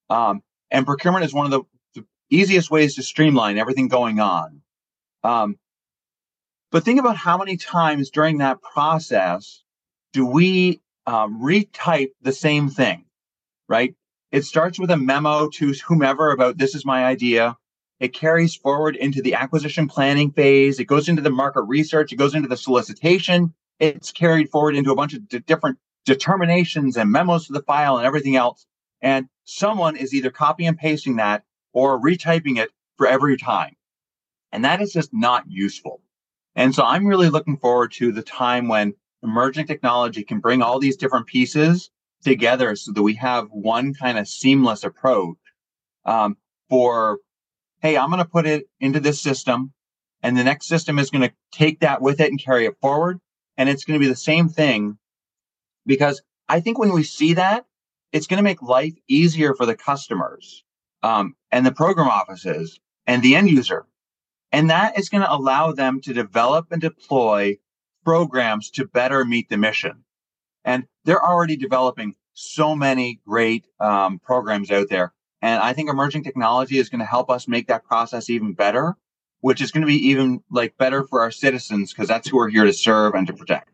Um, 0.08 0.42
and 0.70 0.86
procurement 0.86 1.24
is 1.24 1.34
one 1.34 1.46
of 1.46 1.50
the, 1.52 1.62
the, 1.94 2.06
easiest 2.30 2.70
ways 2.70 2.94
to 2.94 3.02
streamline 3.02 3.58
everything 3.58 3.88
going 3.88 4.20
on. 4.20 4.60
Um, 5.26 5.56
but 6.70 6.84
think 6.84 7.00
about 7.00 7.16
how 7.16 7.36
many 7.36 7.56
times 7.56 8.10
during 8.10 8.38
that 8.38 8.62
process 8.62 9.62
do 10.12 10.24
we 10.24 10.80
um, 11.06 11.42
retype 11.42 12.10
the 12.22 12.32
same 12.32 12.68
thing, 12.68 13.04
right? 13.68 13.94
It 14.30 14.44
starts 14.44 14.78
with 14.78 14.90
a 14.90 14.96
memo 14.96 15.48
to 15.50 15.72
whomever 15.86 16.30
about 16.30 16.58
this 16.58 16.74
is 16.74 16.84
my 16.84 17.04
idea. 17.04 17.56
It 17.98 18.12
carries 18.12 18.54
forward 18.54 18.94
into 18.94 19.22
the 19.22 19.34
acquisition 19.34 19.88
planning 19.88 20.30
phase. 20.30 20.78
It 20.78 20.84
goes 20.84 21.08
into 21.08 21.22
the 21.22 21.30
market 21.30 21.62
research. 21.62 22.12
It 22.12 22.16
goes 22.16 22.34
into 22.34 22.48
the 22.48 22.56
solicitation. 22.56 23.54
It's 23.80 24.12
carried 24.12 24.50
forward 24.50 24.76
into 24.76 24.92
a 24.92 24.96
bunch 24.96 25.14
of 25.14 25.28
d- 25.28 25.38
different 25.40 25.78
determinations 26.04 26.96
and 26.96 27.10
memos 27.10 27.46
to 27.46 27.52
the 27.52 27.62
file 27.62 27.96
and 27.96 28.06
everything 28.06 28.36
else. 28.36 28.66
And 29.00 29.26
someone 29.44 29.96
is 29.96 30.14
either 30.14 30.30
copy 30.30 30.66
and 30.66 30.76
pasting 30.78 31.16
that 31.16 31.44
or 31.72 32.00
retyping 32.00 32.58
it 32.58 32.70
for 32.96 33.06
every 33.06 33.36
time. 33.36 33.75
And 34.56 34.64
that 34.64 34.80
is 34.80 34.90
just 34.90 35.12
not 35.12 35.44
useful. 35.46 36.00
And 36.54 36.74
so 36.74 36.82
I'm 36.82 37.06
really 37.06 37.28
looking 37.28 37.58
forward 37.58 37.92
to 37.96 38.10
the 38.10 38.22
time 38.22 38.68
when 38.68 38.94
emerging 39.22 39.66
technology 39.66 40.24
can 40.24 40.40
bring 40.40 40.62
all 40.62 40.78
these 40.78 40.96
different 40.96 41.26
pieces 41.26 41.90
together 42.24 42.74
so 42.74 42.92
that 42.92 43.02
we 43.02 43.16
have 43.16 43.48
one 43.50 43.92
kind 43.92 44.16
of 44.16 44.26
seamless 44.26 44.82
approach 44.82 45.36
um, 46.06 46.38
for, 46.70 47.18
hey, 47.82 47.98
I'm 47.98 48.08
going 48.08 48.24
to 48.24 48.30
put 48.30 48.46
it 48.46 48.64
into 48.80 48.98
this 48.98 49.20
system, 49.20 49.74
and 50.22 50.38
the 50.38 50.44
next 50.44 50.68
system 50.68 50.98
is 50.98 51.10
going 51.10 51.28
to 51.28 51.34
take 51.52 51.80
that 51.80 52.00
with 52.00 52.18
it 52.18 52.30
and 52.30 52.42
carry 52.42 52.64
it 52.64 52.78
forward. 52.80 53.20
And 53.58 53.68
it's 53.68 53.84
going 53.84 54.00
to 54.00 54.04
be 54.04 54.08
the 54.08 54.16
same 54.16 54.48
thing 54.48 54.96
because 55.84 56.22
I 56.48 56.60
think 56.60 56.78
when 56.78 56.94
we 56.94 57.02
see 57.02 57.34
that, 57.34 57.66
it's 58.10 58.26
going 58.26 58.38
to 58.38 58.42
make 58.42 58.62
life 58.62 58.94
easier 59.06 59.54
for 59.54 59.66
the 59.66 59.76
customers 59.76 60.64
um, 61.02 61.36
and 61.52 61.66
the 61.66 61.72
program 61.72 62.08
offices 62.08 62.80
and 63.06 63.22
the 63.22 63.36
end 63.36 63.50
user. 63.50 63.84
And 64.52 64.70
that 64.70 64.98
is 64.98 65.08
going 65.08 65.22
to 65.22 65.32
allow 65.32 65.72
them 65.72 66.00
to 66.02 66.12
develop 66.12 66.70
and 66.70 66.80
deploy 66.80 67.58
programs 68.04 68.70
to 68.70 68.86
better 68.86 69.24
meet 69.24 69.48
the 69.48 69.56
mission. 69.56 70.04
And 70.64 70.84
they're 71.04 71.24
already 71.24 71.56
developing 71.56 72.14
so 72.34 72.74
many 72.74 73.20
great 73.26 73.66
um, 73.80 74.18
programs 74.18 74.70
out 74.70 74.88
there. 74.88 75.12
And 75.42 75.62
I 75.62 75.72
think 75.72 75.90
emerging 75.90 76.24
technology 76.24 76.78
is 76.78 76.88
going 76.88 77.00
to 77.00 77.06
help 77.06 77.30
us 77.30 77.48
make 77.48 77.68
that 77.68 77.84
process 77.84 78.30
even 78.30 78.52
better, 78.52 78.94
which 79.40 79.60
is 79.60 79.70
going 79.70 79.82
to 79.82 79.86
be 79.86 80.08
even 80.08 80.42
like 80.50 80.76
better 80.76 81.04
for 81.04 81.20
our 81.20 81.30
citizens 81.30 81.92
because 81.92 82.08
that's 82.08 82.28
who 82.28 82.36
we're 82.36 82.48
here 82.48 82.64
to 82.64 82.72
serve 82.72 83.14
and 83.14 83.26
to 83.26 83.32
protect. 83.32 83.70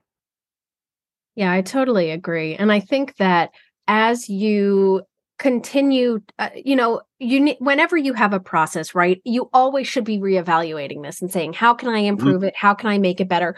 Yeah, 1.35 1.53
I 1.53 1.63
totally 1.63 2.11
agree. 2.11 2.55
And 2.55 2.71
I 2.71 2.81
think 2.81 3.17
that 3.17 3.53
as 3.89 4.29
you 4.29 5.03
continue 5.39 6.21
uh, 6.39 6.51
you 6.55 6.77
know 6.77 7.01
you 7.19 7.41
ne- 7.41 7.57
whenever 7.59 7.97
you 7.97 8.13
have 8.13 8.33
a 8.33 8.39
process 8.39 8.95
right 8.95 9.21
you 9.25 9.49
always 9.53 9.89
should 9.89 10.05
be 10.05 10.19
reevaluating 10.19 11.03
this 11.03 11.21
and 11.21 11.33
saying 11.33 11.53
how 11.53 11.75
can 11.75 11.89
i 11.89 12.01
mm-hmm. 12.01 12.09
improve 12.09 12.37
mm-hmm. 12.37 12.45
it 12.45 12.57
how 12.57 12.75
can 12.75 12.91
i 12.91 12.99
make 12.99 13.21
it 13.21 13.29
better 13.29 13.57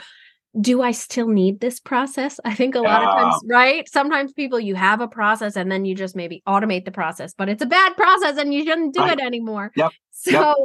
do 0.60 0.82
I 0.82 0.92
still 0.92 1.28
need 1.28 1.60
this 1.60 1.80
process? 1.80 2.38
I 2.44 2.54
think 2.54 2.74
a 2.74 2.80
lot 2.80 3.02
of 3.02 3.08
times, 3.10 3.42
right? 3.48 3.88
Sometimes 3.88 4.32
people, 4.32 4.60
you 4.60 4.76
have 4.76 5.00
a 5.00 5.08
process 5.08 5.56
and 5.56 5.70
then 5.70 5.84
you 5.84 5.94
just 5.94 6.14
maybe 6.14 6.42
automate 6.46 6.84
the 6.84 6.92
process, 6.92 7.34
but 7.36 7.48
it's 7.48 7.62
a 7.62 7.66
bad 7.66 7.96
process 7.96 8.38
and 8.38 8.54
you 8.54 8.64
shouldn't 8.64 8.94
do 8.94 9.00
right. 9.00 9.18
it 9.18 9.20
anymore. 9.20 9.72
Yep. 9.74 9.92
So, 10.12 10.30
yep. 10.30 10.56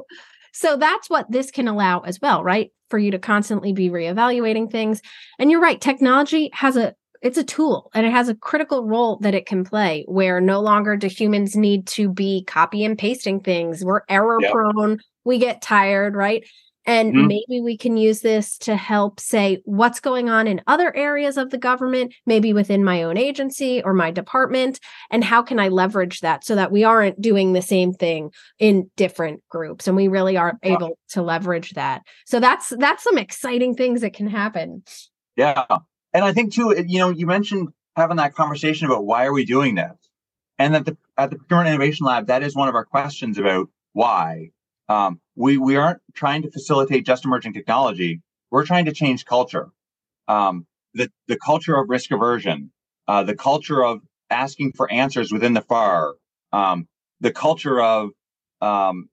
so 0.54 0.78
that's 0.78 1.10
what 1.10 1.32
this 1.32 1.50
can 1.50 1.68
allow 1.68 2.02
as 2.02 2.22
well, 2.22 2.44
right? 2.44 2.72
For 2.90 3.00
you 3.00 3.12
to 3.12 3.20
constantly 3.20 3.74
be 3.74 3.90
reevaluating 3.90 4.72
things. 4.72 5.02
And 5.40 5.50
you're 5.50 5.62
right, 5.62 5.82
technology 5.82 6.52
has 6.54 6.78
a, 6.78 6.94
it's 7.22 7.38
a 7.38 7.44
tool 7.44 7.92
and 7.94 8.06
it 8.06 8.12
has 8.12 8.30
a 8.30 8.36
critical 8.36 8.86
role 8.86 9.18
that 9.18 9.36
it 9.36 9.46
can 9.46 9.64
play 9.64 10.06
where 10.08 10.40
no 10.40 10.62
longer 10.62 10.96
do 10.96 11.08
humans 11.08 11.56
need 11.56 11.88
to 11.88 12.10
be 12.10 12.44
copy 12.46 12.86
and 12.86 12.98
pasting 12.98 13.40
things. 13.40 13.84
We're 13.84 14.02
error 14.08 14.38
yep. 14.42 14.52
prone. 14.52 15.00
We 15.26 15.38
get 15.38 15.62
tired, 15.62 16.16
right? 16.16 16.46
And 16.86 17.14
mm-hmm. 17.14 17.28
maybe 17.28 17.62
we 17.62 17.78
can 17.78 17.98
use 17.98 18.22
this 18.22 18.58
to 18.60 18.76
help 18.76 19.20
say 19.20 19.62
what's 19.66 20.00
going 20.00 20.30
on 20.30 20.48
in 20.48 20.62
other 20.66 20.96
areas 20.96 21.38
of 21.38 21.50
the 21.50 21.58
government, 21.58 22.16
maybe 22.26 22.54
within 22.54 22.84
my 22.84 23.04
own 23.04 23.18
agency 23.18 23.84
or 23.84 23.94
my 23.94 24.12
department, 24.12 24.80
and 25.12 25.24
how 25.24 25.44
can 25.44 25.60
I 25.60 25.68
leverage 25.68 26.22
that 26.22 26.46
so 26.46 26.56
that 26.56 26.72
we 26.72 26.84
aren't 26.84 27.22
doing 27.22 27.54
the 27.54 27.62
same 27.62 27.94
thing 27.94 28.32
in 28.58 28.90
different 28.96 29.44
groups 29.50 29.88
and 29.88 29.96
we 29.96 30.08
really 30.08 30.38
are 30.38 30.58
able 30.64 30.98
to 31.10 31.22
leverage 31.22 31.72
that. 31.72 32.02
So 32.26 32.40
that's 32.40 32.70
that's 32.70 33.04
some 33.04 33.18
exciting 33.18 33.76
things 33.76 34.02
that 34.02 34.14
can 34.14 34.28
happen. 34.28 34.84
Yeah. 35.36 35.66
And 36.14 36.26
I 36.26 36.34
think 36.34 36.54
too, 36.54 36.76
you 36.88 37.00
know, 37.00 37.10
you 37.10 37.28
mentioned 37.28 37.70
having 37.96 38.18
that 38.18 38.36
conversation 38.36 38.88
about 38.88 39.06
why 39.06 39.26
are 39.26 39.34
we 39.34 39.46
doing 39.46 39.76
this? 39.76 39.96
And 40.58 40.74
that 40.74 40.86
the 40.86 40.98
at 41.18 41.30
the 41.30 41.38
procurement 41.38 41.70
innovation 41.70 42.06
lab, 42.06 42.28
that 42.28 42.44
is 42.44 42.56
one 42.56 42.68
of 42.68 42.76
our 42.76 42.86
questions 42.86 43.38
about 43.38 43.70
why. 43.94 44.52
Um, 44.88 45.22
we 45.36 45.58
we 45.58 45.76
aren't 45.76 46.02
trying 46.14 46.42
to 46.42 46.52
facilitate 46.52 47.06
just 47.06 47.26
emerging 47.26 47.54
technology. 47.54 48.22
We're 48.52 48.66
trying 48.66 48.86
to 48.86 48.92
change 48.92 49.26
culture. 49.26 49.70
Um, 50.28 50.66
the 50.94 51.12
the 51.28 51.38
culture 51.38 51.76
of 51.78 51.90
risk 51.90 52.12
aversion, 52.12 52.72
uh, 53.08 53.24
the 53.24 53.36
culture 53.36 53.84
of 53.84 54.02
asking 54.30 54.74
for 54.74 54.92
answers 54.92 55.32
within 55.32 55.54
the 55.54 55.62
FAR, 55.62 56.16
um, 56.52 56.88
the 57.20 57.32
culture 57.32 57.82
of 57.82 58.10
um, 58.62 59.10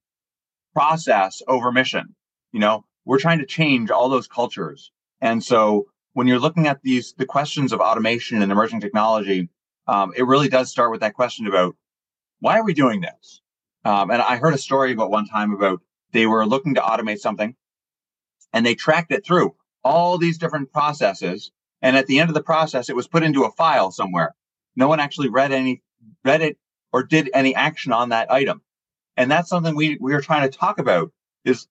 process 0.74 1.42
over 1.46 1.70
mission. 1.70 2.14
You 2.52 2.60
know, 2.60 2.84
we're 3.04 3.18
trying 3.18 3.38
to 3.38 3.46
change 3.46 3.90
all 3.90 4.08
those 4.08 4.26
cultures. 4.26 4.90
And 5.20 5.42
so 5.42 5.86
when 6.16 6.26
you're 6.26 6.38
looking 6.38 6.66
at 6.66 6.80
these 6.82 7.12
the 7.18 7.26
questions 7.26 7.74
of 7.74 7.80
automation 7.80 8.40
and 8.40 8.50
emerging 8.50 8.80
technology, 8.80 9.50
um, 9.86 10.14
it 10.16 10.26
really 10.26 10.48
does 10.48 10.70
start 10.70 10.90
with 10.90 11.00
that 11.00 11.12
question 11.12 11.46
about 11.46 11.76
why 12.40 12.58
are 12.58 12.64
we 12.64 12.72
doing 12.72 13.02
this? 13.02 13.42
Um, 13.84 14.10
and 14.10 14.22
I 14.22 14.38
heard 14.38 14.54
a 14.54 14.58
story 14.58 14.92
about 14.92 15.10
one 15.10 15.26
time 15.26 15.52
about 15.52 15.82
they 16.12 16.24
were 16.24 16.46
looking 16.46 16.74
to 16.76 16.80
automate 16.80 17.18
something 17.18 17.54
and 18.54 18.64
they 18.64 18.74
tracked 18.74 19.12
it 19.12 19.26
through 19.26 19.56
all 19.84 20.16
these 20.16 20.38
different 20.38 20.72
processes. 20.72 21.50
And 21.82 21.98
at 21.98 22.06
the 22.06 22.18
end 22.18 22.30
of 22.30 22.34
the 22.34 22.42
process, 22.42 22.88
it 22.88 22.96
was 22.96 23.06
put 23.06 23.22
into 23.22 23.44
a 23.44 23.52
file 23.52 23.90
somewhere. 23.90 24.34
No 24.74 24.88
one 24.88 25.00
actually 25.00 25.28
read 25.28 25.52
any, 25.52 25.82
read 26.24 26.40
it 26.40 26.56
or 26.94 27.02
did 27.02 27.28
any 27.34 27.54
action 27.54 27.92
on 27.92 28.08
that 28.08 28.32
item. 28.32 28.62
And 29.18 29.30
that's 29.30 29.50
something 29.50 29.76
we, 29.76 29.98
we 30.00 30.14
are 30.14 30.22
trying 30.22 30.50
to 30.50 30.58
talk 30.58 30.78
about 30.78 31.12
is, 31.44 31.68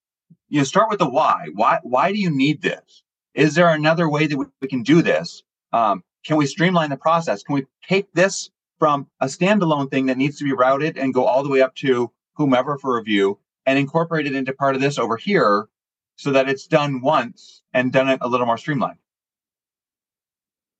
you 0.49 0.59
know, 0.59 0.65
start 0.65 0.91
with 0.91 0.99
the 0.99 1.09
why. 1.09 1.47
Why, 1.55 1.79
why 1.81 2.11
do 2.11 2.19
you 2.19 2.29
need 2.29 2.61
this? 2.61 3.01
Is 3.35 3.53
there 3.53 3.69
another 3.69 4.09
way 4.09 4.27
that 4.27 4.37
we, 4.37 4.45
we 4.61 4.67
can 4.67 4.81
do 4.81 5.01
this? 5.01 5.43
Um, 5.73 6.03
can 6.25 6.37
we 6.37 6.47
streamline 6.47 6.89
the 6.89 6.97
process? 6.97 7.43
Can 7.43 7.55
we 7.55 7.65
take 7.87 8.11
this 8.13 8.49
from 8.79 9.07
a 9.21 9.27
standalone 9.27 9.91
thing 9.91 10.07
that 10.07 10.17
needs 10.17 10.37
to 10.39 10.43
be 10.43 10.53
routed 10.53 10.97
and 10.97 11.13
go 11.13 11.25
all 11.25 11.43
the 11.43 11.49
way 11.49 11.61
up 11.61 11.75
to 11.75 12.11
whomever 12.33 12.77
for 12.77 12.97
review 12.97 13.37
and 13.65 13.77
incorporate 13.77 14.25
it 14.25 14.35
into 14.35 14.53
part 14.53 14.75
of 14.75 14.81
this 14.81 14.97
over 14.97 15.17
here 15.17 15.67
so 16.15 16.31
that 16.31 16.49
it's 16.49 16.65
done 16.65 17.01
once 17.01 17.61
and 17.73 17.91
done 17.91 18.09
it 18.09 18.19
a 18.21 18.27
little 18.27 18.45
more 18.45 18.57
streamlined. 18.57 18.97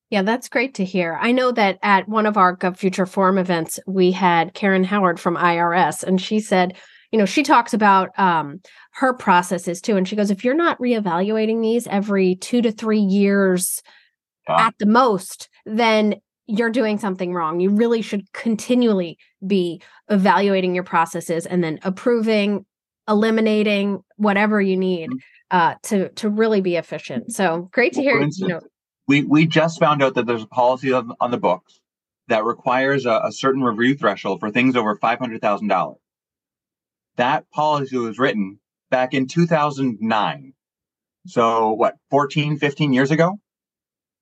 Yeah, 0.09 0.21
that's 0.21 0.49
great 0.49 0.75
to 0.75 0.85
hear. 0.85 1.17
I 1.19 1.31
know 1.31 1.51
that 1.51 1.79
at 1.81 2.07
one 2.07 2.25
of 2.25 2.37
our 2.37 2.55
GovFuture 2.55 3.09
Forum 3.09 3.37
events, 3.37 3.79
we 3.87 4.11
had 4.11 4.53
Karen 4.53 4.83
Howard 4.83 5.19
from 5.19 5.35
IRS, 5.35 6.03
and 6.03 6.21
she 6.21 6.39
said, 6.39 6.77
you 7.11 7.19
know, 7.19 7.25
she 7.25 7.43
talks 7.43 7.73
about 7.73 8.17
um, 8.19 8.61
her 8.93 9.13
processes 9.13 9.81
too. 9.81 9.97
And 9.97 10.07
she 10.07 10.15
goes, 10.15 10.31
if 10.31 10.43
you're 10.43 10.53
not 10.53 10.79
reevaluating 10.79 11.61
these 11.61 11.87
every 11.87 12.35
two 12.35 12.61
to 12.61 12.71
three 12.71 12.99
years 12.99 13.81
at 14.47 14.75
the 14.77 14.85
most, 14.85 15.49
then 15.65 16.15
you're 16.47 16.69
doing 16.69 16.99
something 16.99 17.33
wrong. 17.33 17.59
You 17.59 17.71
really 17.71 18.01
should 18.01 18.31
continually 18.33 19.17
be 19.45 19.81
evaluating 20.09 20.75
your 20.75 20.83
processes 20.83 21.45
and 21.45 21.63
then 21.63 21.79
approving, 21.83 22.65
eliminating 23.07 24.03
whatever 24.17 24.61
you 24.61 24.77
need 24.77 25.09
mm-hmm. 25.09 25.17
uh, 25.57 25.75
to 25.83 26.09
to 26.09 26.29
really 26.29 26.61
be 26.61 26.75
efficient. 26.75 27.31
So 27.31 27.69
great 27.71 27.93
to 27.93 28.01
hear. 28.01 28.19
Instance, 28.19 28.39
you 28.39 28.47
know, 28.53 28.61
we 29.07 29.23
we 29.23 29.47
just 29.47 29.79
found 29.79 30.03
out 30.03 30.15
that 30.15 30.25
there's 30.25 30.43
a 30.43 30.47
policy 30.47 30.93
on, 30.93 31.11
on 31.19 31.31
the 31.31 31.37
books 31.37 31.79
that 32.27 32.43
requires 32.43 33.05
a, 33.05 33.21
a 33.23 33.31
certain 33.31 33.61
review 33.61 33.95
threshold 33.95 34.39
for 34.39 34.51
things 34.51 34.75
over 34.75 34.95
five 34.97 35.19
hundred 35.19 35.41
thousand 35.41 35.67
dollars. 35.67 35.97
That 37.17 37.49
policy 37.51 37.97
was 37.97 38.19
written 38.19 38.59
back 38.89 39.13
in 39.13 39.27
2009. 39.27 40.53
So 41.27 41.71
what, 41.71 41.95
14, 42.11 42.57
15 42.57 42.93
years 42.93 43.11
ago? 43.11 43.39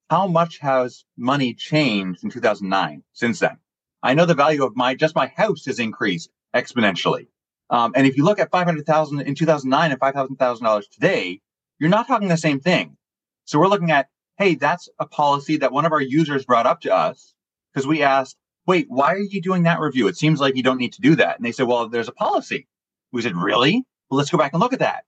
How 0.10 0.28
much 0.28 0.60
has 0.60 1.06
money 1.18 1.54
changed 1.54 2.24
in 2.24 2.30
2009 2.30 3.04
since 3.14 3.40
then? 3.40 3.58
I 4.04 4.14
know 4.14 4.26
the 4.26 4.36
value 4.36 4.64
of 4.64 4.76
my 4.76 4.96
just 4.96 5.16
my 5.16 5.28
house 5.28 5.66
has 5.66 5.80
increased 5.80 6.30
exponentially. 6.54 7.28
Um, 7.70 7.94
and 7.96 8.06
if 8.06 8.16
you 8.16 8.24
look 8.24 8.40
at 8.40 8.52
500,000 8.52 9.22
in 9.22 9.34
2009 9.34 9.92
and 9.92 10.00
$5,000 10.00 10.90
today, 10.92 11.42
you're 11.80 11.90
not 11.90 12.08
talking 12.08 12.28
the 12.28 12.38
same 12.38 12.60
thing. 12.60 12.98
So 13.46 13.60
we're 13.60 13.68
looking 13.68 13.92
at, 13.92 14.10
hey, 14.38 14.56
that's 14.56 14.88
a 15.00 15.08
policy 15.08 15.58
that 15.58 15.72
one 15.72 15.86
of 15.86 15.92
our 15.92 16.02
users 16.02 16.46
brought 16.46 16.68
up 16.68 16.82
to 16.82 16.94
us 16.94 17.34
because 17.74 17.88
we 17.88 18.04
asked, 18.04 18.38
wait, 18.68 18.86
why 18.90 19.14
are 19.14 19.20
you 19.20 19.42
doing 19.42 19.64
that 19.64 19.80
review? 19.80 20.08
It 20.08 20.18
seems 20.18 20.40
like 20.40 20.56
you 20.56 20.64
don't 20.64 20.78
need 20.78 20.94
to 20.94 21.02
do 21.02 21.16
that. 21.16 21.38
And 21.38 21.46
they 21.46 21.52
said, 21.52 21.68
well, 21.68 21.90
there's 21.90 22.08
a 22.08 22.14
policy. 22.14 22.68
We 23.14 23.22
said, 23.22 23.38
really? 23.38 23.84
Well, 24.10 24.18
let's 24.18 24.32
go 24.32 24.38
back 24.38 24.52
and 24.54 24.60
look 24.60 24.74
at 24.74 24.80
that. 24.80 25.06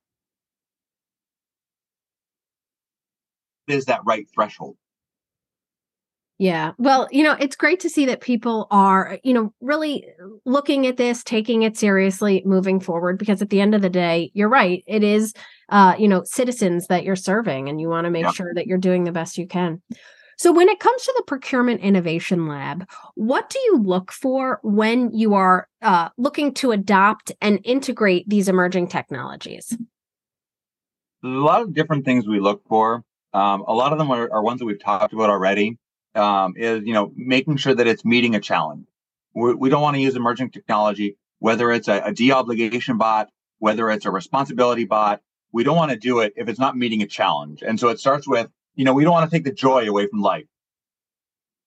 Is 3.68 3.86
that 3.86 4.02
right 4.06 4.28
threshold? 4.34 4.78
Yeah. 6.38 6.74
Well, 6.78 7.08
you 7.12 7.24
know, 7.24 7.36
it's 7.40 7.56
great 7.56 7.80
to 7.80 7.90
see 7.90 8.06
that 8.08 8.22
people 8.22 8.68
are, 8.70 9.18
you 9.24 9.34
know, 9.34 9.54
really 9.62 10.06
looking 10.46 10.86
at 10.86 10.98
this, 10.98 11.24
taking 11.24 11.64
it 11.64 11.78
seriously, 11.78 12.44
moving 12.46 12.80
forward, 12.80 13.18
because 13.18 13.42
at 13.42 13.50
the 13.50 13.62
end 13.62 13.74
of 13.74 13.82
the 13.82 13.90
day, 13.90 14.32
you're 14.34 14.50
right. 14.50 14.84
It 14.86 15.04
is, 15.04 15.34
uh, 15.70 15.96
you 15.98 16.08
know, 16.08 16.24
citizens 16.26 16.88
that 16.88 17.06
you're 17.06 17.16
serving, 17.16 17.70
and 17.70 17.80
you 17.80 17.88
want 17.88 18.06
to 18.06 18.12
make 18.12 18.30
sure 18.36 18.54
that 18.54 18.68
you're 18.68 18.78
doing 18.78 19.06
the 19.06 19.14
best 19.14 19.38
you 19.38 19.48
can. 19.48 19.82
So, 20.38 20.52
when 20.52 20.68
it 20.70 20.80
comes 20.80 21.04
to 21.04 21.14
the 21.18 21.24
Procurement 21.24 21.82
Innovation 21.82 22.48
Lab, 22.48 22.88
what 23.16 23.50
do 23.50 23.60
you 23.60 23.78
look 23.78 24.12
for 24.12 24.60
when 24.64 25.12
you 25.14 25.34
are 25.34 25.68
uh, 25.82 26.10
looking 26.18 26.54
to 26.56 26.72
adopt 26.72 27.32
and 27.42 27.60
integrate 27.64 28.28
these 28.28 28.50
emerging 28.50 28.88
technologies? 28.88 29.78
A 31.24 31.28
lot 31.28 31.62
of 31.62 31.74
different 31.74 32.06
things 32.06 32.28
we 32.28 32.40
look 32.40 32.62
for. 32.68 33.04
Um, 33.34 33.64
a 33.68 33.74
lot 33.74 33.92
of 33.92 33.98
them 33.98 34.12
are, 34.12 34.32
are, 34.32 34.44
ones 34.44 34.60
that 34.60 34.66
we've 34.66 34.82
talked 34.82 35.14
about 35.14 35.30
already. 35.30 35.78
Um, 36.16 36.54
is 36.56 36.86
you 36.86 36.94
know 36.94 37.12
making 37.16 37.58
sure 37.58 37.76
that 37.76 37.88
it's 37.88 38.06
meeting 38.06 38.36
a 38.36 38.40
challenge. 38.40 38.88
We 39.34 39.70
do 39.70 39.76
not 39.76 39.82
want 39.82 39.96
to 39.98 40.02
use 40.02 40.16
emerging 40.16 40.52
technology, 40.52 41.18
whether 41.40 41.72
it's 41.72 41.90
a, 41.90 41.98
a 42.00 42.12
deobligation 42.14 42.98
bot, 42.98 43.30
whether 43.60 43.90
it's 43.90 44.06
a 44.06 44.12
responsibility 44.12 44.86
bot. 44.86 45.22
We 45.52 45.66
don't 45.66 45.76
want 45.76 45.92
to 45.92 45.98
do 45.98 46.20
it 46.20 46.34
if 46.38 46.48
it's 46.48 46.60
not 46.60 46.78
meeting 46.78 47.02
a 47.02 47.08
challenge. 47.08 47.64
And 47.66 47.78
so 47.78 47.90
it 47.90 48.00
starts 48.00 48.28
with 48.28 48.48
you 48.76 48.86
know, 48.86 48.94
we 48.94 49.04
don't 49.04 49.14
want 49.14 49.30
to 49.30 49.36
take 49.36 49.46
the 49.46 49.52
joy 49.52 49.88
away 49.88 50.08
from 50.08 50.22
life. 50.22 50.46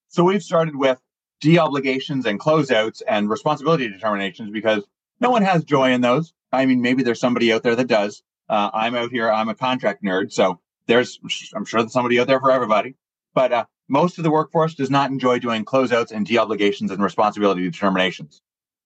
So 0.08 0.24
we've 0.24 0.42
started 0.42 0.76
with 0.76 1.00
deobligations 1.42 2.24
and 2.26 2.40
closeouts 2.40 3.02
and 3.06 3.28
responsibility 3.28 3.88
determinations 3.88 4.50
because 4.50 4.84
no 5.20 5.30
one 5.30 5.42
has 5.42 5.64
joy 5.64 5.92
in 5.92 6.00
those. 6.00 6.32
I 6.52 6.66
mean, 6.66 6.80
maybe 6.80 7.02
there's 7.02 7.20
somebody 7.20 7.52
out 7.52 7.62
there 7.62 7.76
that 7.76 7.86
does. 7.86 8.22
Uh, 8.48 8.70
I'm 8.72 8.94
out 8.94 9.10
here. 9.10 9.30
I'm 9.30 9.48
a 9.48 9.54
contract 9.54 10.02
nerd. 10.02 10.32
So 10.32 10.60
there's, 10.86 11.20
I'm 11.54 11.64
sure 11.64 11.82
there's 11.82 11.92
somebody 11.92 12.18
out 12.18 12.26
there 12.26 12.40
for 12.40 12.50
everybody. 12.50 12.96
But 13.34 13.52
uh, 13.52 13.64
most 13.88 14.18
of 14.18 14.24
the 14.24 14.30
workforce 14.30 14.74
does 14.74 14.90
not 14.90 15.10
enjoy 15.10 15.38
doing 15.38 15.64
closeouts 15.64 16.10
and 16.10 16.26
deobligations 16.26 16.90
and 16.90 17.02
responsibility 17.02 17.62
determinations. 17.62 18.40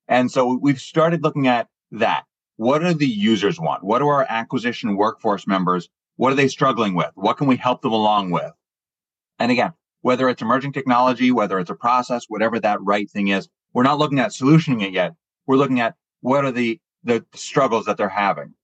And 0.09 0.31
so 0.31 0.59
we've 0.61 0.81
started 0.81 1.23
looking 1.23 1.47
at 1.47 1.69
that. 1.93 2.25
What 2.57 2.81
do 2.81 2.93
the 2.93 3.07
users 3.07 3.59
want? 3.59 3.85
What 3.85 4.01
do 4.01 4.09
our 4.09 4.27
acquisition 4.29 4.97
workforce 4.97 5.47
members 5.47 5.89
what 6.23 6.33
are 6.33 6.37
they 6.37 6.47
struggling 6.47 6.95
with? 6.95 7.11
What 7.17 7.37
can 7.37 7.49
we 7.49 7.57
help 7.57 7.83
them 7.83 7.91
along 7.91 8.31
with? 8.31 8.53
And 9.41 9.51
again, 9.51 9.73
whether 10.03 10.29
it's 10.29 10.41
emerging 10.41 10.73
technology, 10.73 11.33
whether 11.33 11.59
it's 11.59 11.69
a 11.69 11.75
process, 11.75 12.27
whatever 12.29 12.61
that 12.61 12.81
right 12.81 13.11
thing 13.11 13.27
is, 13.27 13.49
we're 13.73 13.83
not 13.83 13.99
looking 13.99 14.21
at 14.21 14.31
solutioning 14.31 14.85
it 14.85 14.93
yet. 14.93 15.15
We're 15.49 15.57
looking 15.57 15.81
at 15.81 15.97
what 16.21 16.45
are 16.45 16.53
the, 16.53 16.79
the 17.03 17.27
struggles 17.35 17.87
that 17.87 17.97
they're 17.97 18.09
having. 18.09 18.55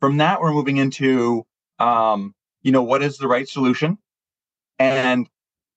From 0.00 0.18
that, 0.18 0.42
we're 0.42 0.52
moving 0.52 0.76
into, 0.76 1.46
um, 1.78 2.34
you 2.60 2.72
know, 2.72 2.82
what 2.82 3.02
is 3.02 3.16
the 3.16 3.26
right 3.26 3.48
solution 3.48 3.96
and 4.78 5.30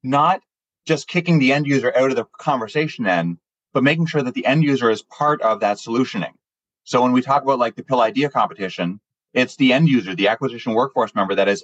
not 0.04 0.42
just 0.86 1.08
kicking 1.08 1.40
the 1.40 1.54
end 1.54 1.66
user 1.66 1.96
out 1.96 2.10
of 2.10 2.18
the 2.18 2.26
conversation 2.40 3.08
end, 3.08 3.38
but 3.72 3.86
making 3.86 4.08
sure 4.08 4.22
that 4.22 4.34
the 4.34 4.46
end 4.46 4.66
user 4.66 4.90
is 4.90 5.02
part 5.02 5.42
of 5.44 5.62
that 5.62 5.78
solutioning. 5.78 6.34
So 6.84 7.02
when 7.02 7.14
we 7.14 7.22
talk 7.22 7.44
about 7.44 7.58
like 7.58 7.78
the 7.78 7.84
PIL 7.84 8.02
idea 8.02 8.30
competition, 8.30 9.00
it's 9.36 9.58
the 9.58 9.74
end 9.74 9.90
user, 9.90 10.16
the 10.16 10.30
acquisition 10.30 10.74
workforce 10.74 11.14
member 11.14 11.36
that 11.36 11.48
is 11.48 11.64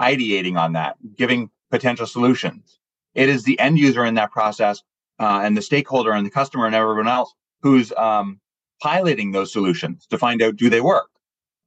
ideating 0.00 0.56
on 0.56 0.74
that, 0.74 0.96
giving 1.16 1.50
potential 1.70 2.06
solutions. 2.06 2.78
It 3.14 3.28
is 3.28 3.42
the 3.42 3.58
end 3.58 3.78
user 3.78 4.04
in 4.04 4.14
that 4.14 4.30
process 4.30 4.82
uh, 5.18 5.40
and 5.42 5.56
the 5.56 5.62
stakeholder 5.62 6.12
and 6.12 6.24
the 6.24 6.30
customer 6.30 6.66
and 6.66 6.74
everyone 6.74 7.08
else 7.08 7.34
who's 7.62 7.92
um, 7.92 8.38
piloting 8.82 9.32
those 9.32 9.52
solutions 9.52 10.06
to 10.08 10.18
find 10.18 10.42
out 10.42 10.56
do 10.56 10.68
they 10.68 10.82
work. 10.82 11.08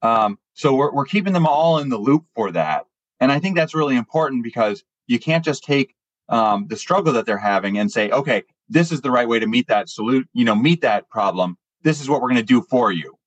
Um, 0.04 0.38
so 0.54 0.76
we're, 0.76 0.94
we're 0.94 1.06
keeping 1.06 1.34
them 1.34 1.48
all 1.48 1.80
in 1.80 1.90
the 1.90 1.98
loop 1.98 2.26
for 2.36 2.52
that. 2.52 2.86
And 3.20 3.32
I 3.32 3.40
think 3.40 3.56
that's 3.56 3.76
really 3.76 3.98
important 3.98 4.44
because 4.44 4.84
you 5.08 5.20
can't 5.20 5.44
just 5.44 5.64
take 5.64 5.96
um, 6.30 6.68
the 6.68 6.78
struggle 6.78 7.12
that 7.14 7.26
they're 7.26 7.38
having 7.38 7.80
and 7.80 7.92
say, 7.92 8.12
okay, 8.12 8.44
this 8.70 8.92
is 8.92 9.02
the 9.02 9.12
right 9.12 9.28
way 9.28 9.40
to 9.40 9.48
meet 9.48 9.68
that 9.68 9.90
salute, 9.90 10.30
you 10.34 10.46
know, 10.46 10.56
meet 10.56 10.82
that 10.82 11.10
problem. 11.10 11.58
This 11.82 12.00
is 12.00 12.08
what 12.08 12.22
we're 12.22 12.30
going 12.30 12.36
to 12.36 12.44
do 12.44 12.62
for 12.70 12.92
you. 12.92 13.18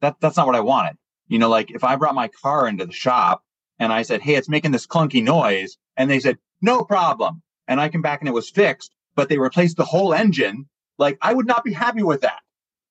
That 0.00 0.16
that's 0.20 0.36
not 0.36 0.46
what 0.46 0.54
I 0.54 0.60
wanted. 0.60 0.96
You 1.28 1.38
know, 1.38 1.48
like 1.48 1.70
if 1.70 1.84
I 1.84 1.96
brought 1.96 2.14
my 2.14 2.28
car 2.28 2.68
into 2.68 2.86
the 2.86 2.92
shop 2.92 3.42
and 3.78 3.92
I 3.92 4.02
said, 4.02 4.20
Hey, 4.20 4.34
it's 4.34 4.48
making 4.48 4.72
this 4.72 4.86
clunky 4.86 5.22
noise. 5.22 5.76
And 5.96 6.10
they 6.10 6.20
said, 6.20 6.38
no 6.60 6.82
problem. 6.82 7.42
And 7.68 7.80
I 7.80 7.88
come 7.88 8.02
back 8.02 8.20
and 8.20 8.28
it 8.28 8.32
was 8.32 8.50
fixed, 8.50 8.94
but 9.14 9.28
they 9.28 9.38
replaced 9.38 9.76
the 9.76 9.84
whole 9.84 10.14
engine. 10.14 10.66
Like 10.98 11.18
I 11.20 11.34
would 11.34 11.46
not 11.46 11.64
be 11.64 11.72
happy 11.72 12.02
with 12.02 12.22
that. 12.22 12.40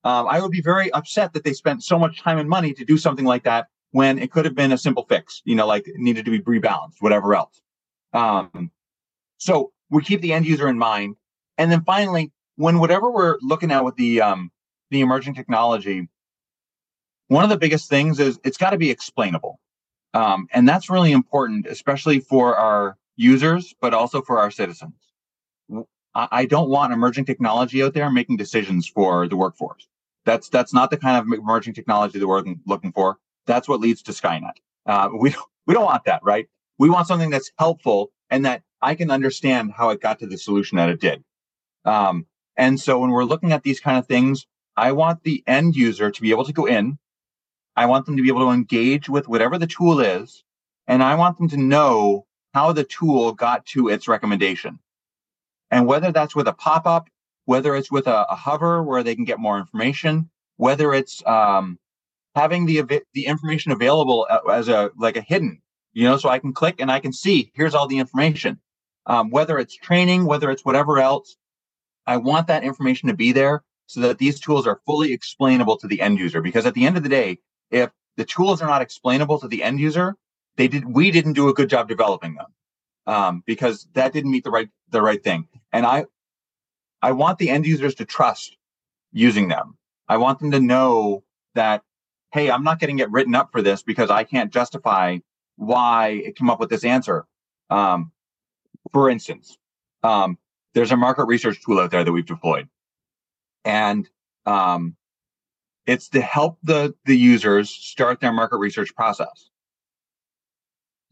Um, 0.04 0.28
I 0.28 0.42
would 0.42 0.52
be 0.52 0.62
very 0.62 0.92
upset 0.92 1.34
that 1.34 1.44
they 1.44 1.54
spent 1.54 1.84
so 1.84 1.98
much 1.98 2.22
time 2.22 2.38
and 2.38 2.50
money 2.50 2.74
to 2.74 2.86
do 2.86 2.98
something 2.98 3.26
like 3.26 3.44
that 3.44 3.68
when 3.92 4.20
it 4.20 4.32
could 4.32 4.46
have 4.46 4.56
been 4.56 4.72
a 4.72 4.78
simple 4.78 5.06
fix, 5.08 5.42
you 5.46 5.56
know, 5.56 5.66
like 5.66 5.86
needed 5.96 6.26
to 6.26 6.32
be 6.32 6.40
rebalanced, 6.42 6.98
whatever 7.00 7.36
else. 7.36 7.62
Um, 8.14 8.72
so 9.38 9.72
we 9.90 10.04
keep 10.04 10.22
the 10.22 10.34
end 10.34 10.46
user 10.46 10.68
in 10.68 10.78
mind. 10.78 11.16
And 11.58 11.72
then 11.72 11.84
finally, 11.84 12.32
when 12.56 12.80
whatever 12.80 13.10
we're 13.10 13.38
looking 13.42 13.72
at 13.72 13.86
with 13.86 13.96
the, 13.96 14.22
um, 14.22 14.52
the 14.90 15.02
emerging 15.02 15.36
technology, 15.36 16.10
one 17.28 17.44
of 17.44 17.50
the 17.50 17.58
biggest 17.58 17.90
things 17.90 18.20
is 18.20 18.40
it's 18.44 18.58
got 18.58 18.72
to 18.72 18.78
be 18.78 18.90
explainable. 18.90 19.60
Um, 20.14 20.48
and 20.54 20.68
that's 20.68 20.90
really 20.90 21.12
important, 21.12 21.66
especially 21.66 22.20
for 22.20 22.56
our 22.56 22.98
users, 23.16 23.74
but 23.82 23.94
also 23.94 24.22
for 24.22 24.40
our 24.40 24.52
citizens. 24.52 24.94
I 26.16 26.46
don't 26.46 26.70
want 26.70 26.94
emerging 26.94 27.26
technology 27.26 27.82
out 27.82 27.96
there 27.96 28.10
making 28.12 28.38
decisions 28.38 28.88
for 28.88 29.28
the 29.28 29.36
workforce. 29.36 29.88
That's 30.26 30.48
that's 30.48 30.74
not 30.74 30.92
the 30.92 30.98
kind 30.98 31.18
of 31.18 31.40
emerging 31.40 31.74
technology 31.74 32.20
that 32.20 32.28
we're 32.28 32.44
looking 32.68 32.92
for. 32.92 33.18
That's 33.48 33.68
what 33.68 33.80
leads 33.80 34.04
to 34.04 34.12
Skynet. 34.12 34.58
Uh, 34.86 35.10
we 35.20 35.34
we 35.66 35.74
don't 35.74 35.86
want 35.86 36.06
that, 36.06 36.22
right? 36.24 36.48
We 36.78 36.90
want 36.90 37.08
something 37.08 37.32
that's 37.32 37.52
helpful 37.58 38.12
and 38.30 38.46
that 38.46 38.62
I 38.82 38.96
can 38.96 39.10
understand 39.10 39.72
how 39.76 39.90
it 39.90 40.02
got 40.02 40.20
to 40.20 40.28
the 40.28 40.38
solution 40.38 40.76
that 40.78 40.90
it 40.90 41.00
did. 41.00 41.24
Um, 41.86 42.28
and 42.58 42.80
so 42.80 43.00
when 43.00 43.10
we're 43.10 43.24
looking 43.24 43.52
at 43.52 43.64
these 43.64 43.80
kind 43.80 43.98
of 43.98 44.06
things, 44.06 44.46
I 44.78 44.92
want 44.92 45.24
the 45.24 45.44
end 45.48 45.76
user 45.76 46.12
to 46.12 46.22
be 46.22 46.32
able 46.32 46.46
to 46.46 46.54
go 46.54 46.66
in 46.66 46.98
I 47.76 47.86
want 47.86 48.06
them 48.06 48.18
to 48.18 48.24
be 48.24 48.30
able 48.30 48.42
to 48.42 48.52
engage 48.52 49.10
with 49.10 49.28
whatever 49.28 49.58
the 49.58 49.68
tool 49.68 50.00
is, 50.00 50.44
and 50.88 51.02
I 51.02 51.16
want 51.16 51.38
them 51.38 51.50
to 51.50 51.58
know 51.58 52.26
how 52.54 52.72
the 52.72 52.84
tool 52.84 53.34
got 53.34 53.66
to 53.68 53.90
its 53.90 54.08
recommendation. 54.08 54.80
And 55.72 55.88
whether 55.88 56.12
that's 56.12 56.36
with 56.36 56.48
a 56.48 56.54
pop 56.54 56.86
up, 56.86 57.10
whether 57.46 57.76
it's 57.76 57.92
with 57.92 58.08
a, 58.08 58.26
a, 58.30 58.36
hover 58.36 58.84
where 58.84 59.04
they 59.04 59.16
can 59.16 59.26
get 59.26 59.40
more 59.40 59.58
information, 59.58 60.30
whether 60.58 60.94
it's 60.94 61.26
um, 61.26 61.80
having 62.36 62.66
the 62.66 62.84
the 63.14 63.26
information 63.26 63.72
available 63.72 64.28
as 64.52 64.70
a 64.70 64.92
like 64.98 65.18
a 65.18 65.22
hidden, 65.22 65.62
you 65.94 66.04
know, 66.04 66.18
so 66.18 66.30
I 66.30 66.40
can 66.40 66.54
click 66.54 66.76
and 66.80 66.92
I 66.92 67.00
can 67.00 67.12
see 67.12 67.52
here's 67.56 67.76
all 67.76 67.88
the 67.88 67.98
information. 67.98 68.60
Um, 69.06 69.32
whether 69.32 69.58
it's 69.58 69.76
training, 69.76 70.26
whether 70.26 70.50
it's 70.52 70.64
whatever 70.64 71.00
else, 71.00 71.36
I 72.06 72.18
want 72.18 72.48
that 72.48 72.64
information 72.64 73.10
to 73.10 73.16
be 73.16 73.32
there 73.32 73.64
so 73.88 74.00
that 74.02 74.18
these 74.18 74.40
tools 74.40 74.66
are 74.66 74.80
fully 74.86 75.12
explainable 75.12 75.78
to 75.78 75.88
the 75.88 76.02
end 76.02 76.20
user. 76.20 76.42
Because 76.42 76.66
at 76.66 76.74
the 76.74 76.86
end 76.86 76.98
of 76.98 77.04
the 77.04 77.10
day, 77.10 77.40
if 77.74 77.90
the 78.16 78.24
tools 78.24 78.62
are 78.62 78.68
not 78.68 78.82
explainable 78.82 79.40
to 79.40 79.48
the 79.48 79.64
end 79.64 79.80
user, 79.80 80.16
they 80.56 80.68
did 80.68 80.86
we 80.86 81.12
didn't 81.12 81.34
do 81.34 81.50
a 81.50 81.54
good 81.54 81.70
job 81.70 81.90
developing 81.90 82.36
them 82.36 82.54
um, 83.08 83.44
because 83.46 83.88
that 83.94 84.14
didn't 84.14 84.32
meet 84.32 84.44
the 84.44 84.52
right 84.52 84.70
the 84.90 85.02
right 85.02 85.22
thing. 85.24 85.48
And 85.74 85.86
I 85.86 86.06
I 87.02 87.12
want 87.12 87.40
the 87.40 87.50
end 87.50 87.66
users 87.66 87.96
to 87.96 88.06
trust 88.06 88.56
using 89.12 89.48
them. 89.48 89.78
I 90.08 90.18
want 90.18 90.40
them 90.40 90.52
to 90.52 90.60
know 90.60 91.24
that 91.56 91.82
hey, 92.32 92.50
I'm 92.50 92.64
not 92.64 92.80
getting 92.80 93.00
it 93.00 93.12
written 93.12 93.36
up 93.36 93.52
for 93.52 93.62
this 93.62 93.84
because 93.84 94.10
I 94.10 94.24
can't 94.24 94.52
justify 94.52 95.20
why 95.56 96.10
it 96.10 96.36
came 96.36 96.50
up 96.50 96.60
with 96.60 96.70
this 96.70 96.84
answer. 96.84 97.26
Um, 97.70 98.12
for 98.92 99.10
instance, 99.10 99.58
um, 100.02 100.38
there's 100.74 100.92
a 100.92 100.98
market 100.98 101.26
research 101.26 101.64
tool 101.64 101.80
out 101.80 101.92
there 101.92 102.04
that 102.04 102.12
we've 102.12 102.26
deployed, 102.26 102.70
and 103.66 104.08
um, 104.46 104.96
it's 105.86 106.10
to 106.10 106.22
help 106.22 106.58
the 106.64 106.96
the 107.06 107.18
users 107.18 107.70
start 107.70 108.20
their 108.20 108.34
market 108.34 108.58
research 108.58 108.96
process. 108.96 109.50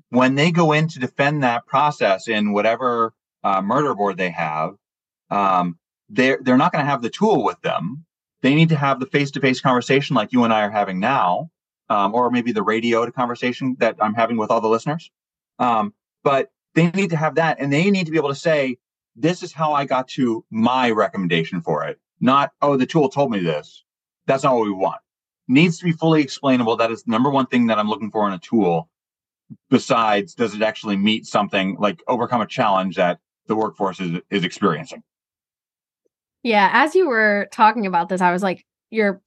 When 0.09 0.35
they 0.35 0.51
go 0.51 0.71
in 0.73 0.87
to 0.89 0.99
defend 0.99 1.43
that 1.43 1.65
process 1.65 2.27
in 2.27 2.51
whatever 2.51 3.13
uh, 3.43 3.61
murder 3.61 3.95
board 3.95 4.17
they 4.17 4.29
have, 4.29 4.75
um, 5.29 5.77
they're 6.09 6.39
they're 6.41 6.57
not 6.57 6.71
going 6.71 6.83
to 6.83 6.89
have 6.89 7.01
the 7.01 7.09
tool 7.09 7.43
with 7.43 7.61
them. 7.61 8.05
They 8.41 8.55
need 8.55 8.69
to 8.69 8.75
have 8.75 8.99
the 8.99 9.05
face 9.05 9.31
to 9.31 9.39
face 9.39 9.61
conversation 9.61 10.15
like 10.15 10.33
you 10.33 10.43
and 10.43 10.53
I 10.53 10.63
are 10.63 10.71
having 10.71 10.99
now, 10.99 11.51
um, 11.89 12.13
or 12.15 12.31
maybe 12.31 12.51
the 12.51 12.63
radio 12.63 13.09
conversation 13.11 13.75
that 13.79 13.95
I'm 14.01 14.13
having 14.13 14.37
with 14.37 14.51
all 14.51 14.61
the 14.61 14.67
listeners. 14.67 15.11
Um, 15.59 15.93
but 16.23 16.49
they 16.73 16.89
need 16.91 17.11
to 17.11 17.17
have 17.17 17.35
that, 17.35 17.59
and 17.59 17.71
they 17.71 17.91
need 17.91 18.05
to 18.05 18.11
be 18.11 18.17
able 18.17 18.29
to 18.29 18.35
say, 18.35 18.77
"This 19.15 19.43
is 19.43 19.53
how 19.53 19.73
I 19.73 19.85
got 19.85 20.07
to 20.09 20.43
my 20.49 20.91
recommendation 20.91 21.61
for 21.61 21.85
it." 21.85 21.99
Not, 22.19 22.51
"Oh, 22.61 22.77
the 22.77 22.85
tool 22.85 23.09
told 23.09 23.31
me 23.31 23.39
this." 23.39 23.83
That's 24.31 24.43
not 24.45 24.55
what 24.55 24.63
we 24.63 24.71
want. 24.71 25.01
Needs 25.49 25.77
to 25.79 25.83
be 25.83 25.91
fully 25.91 26.21
explainable. 26.21 26.77
That 26.77 26.89
is 26.89 27.03
the 27.03 27.11
number 27.11 27.29
one 27.29 27.47
thing 27.47 27.67
that 27.67 27.77
I'm 27.77 27.89
looking 27.89 28.11
for 28.11 28.25
in 28.27 28.33
a 28.33 28.39
tool. 28.39 28.89
Besides, 29.69 30.33
does 30.33 30.55
it 30.55 30.61
actually 30.61 30.95
meet 30.95 31.25
something 31.25 31.75
like 31.77 32.01
overcome 32.07 32.39
a 32.39 32.47
challenge 32.47 32.95
that 32.95 33.19
the 33.47 33.57
workforce 33.57 33.99
is 33.99 34.21
is 34.29 34.45
experiencing? 34.45 35.03
Yeah, 36.43 36.69
as 36.71 36.95
you 36.95 37.09
were 37.09 37.49
talking 37.51 37.85
about 37.85 38.07
this, 38.07 38.21
I 38.21 38.31
was 38.31 38.41
like, 38.41 38.65
you're 38.89 39.21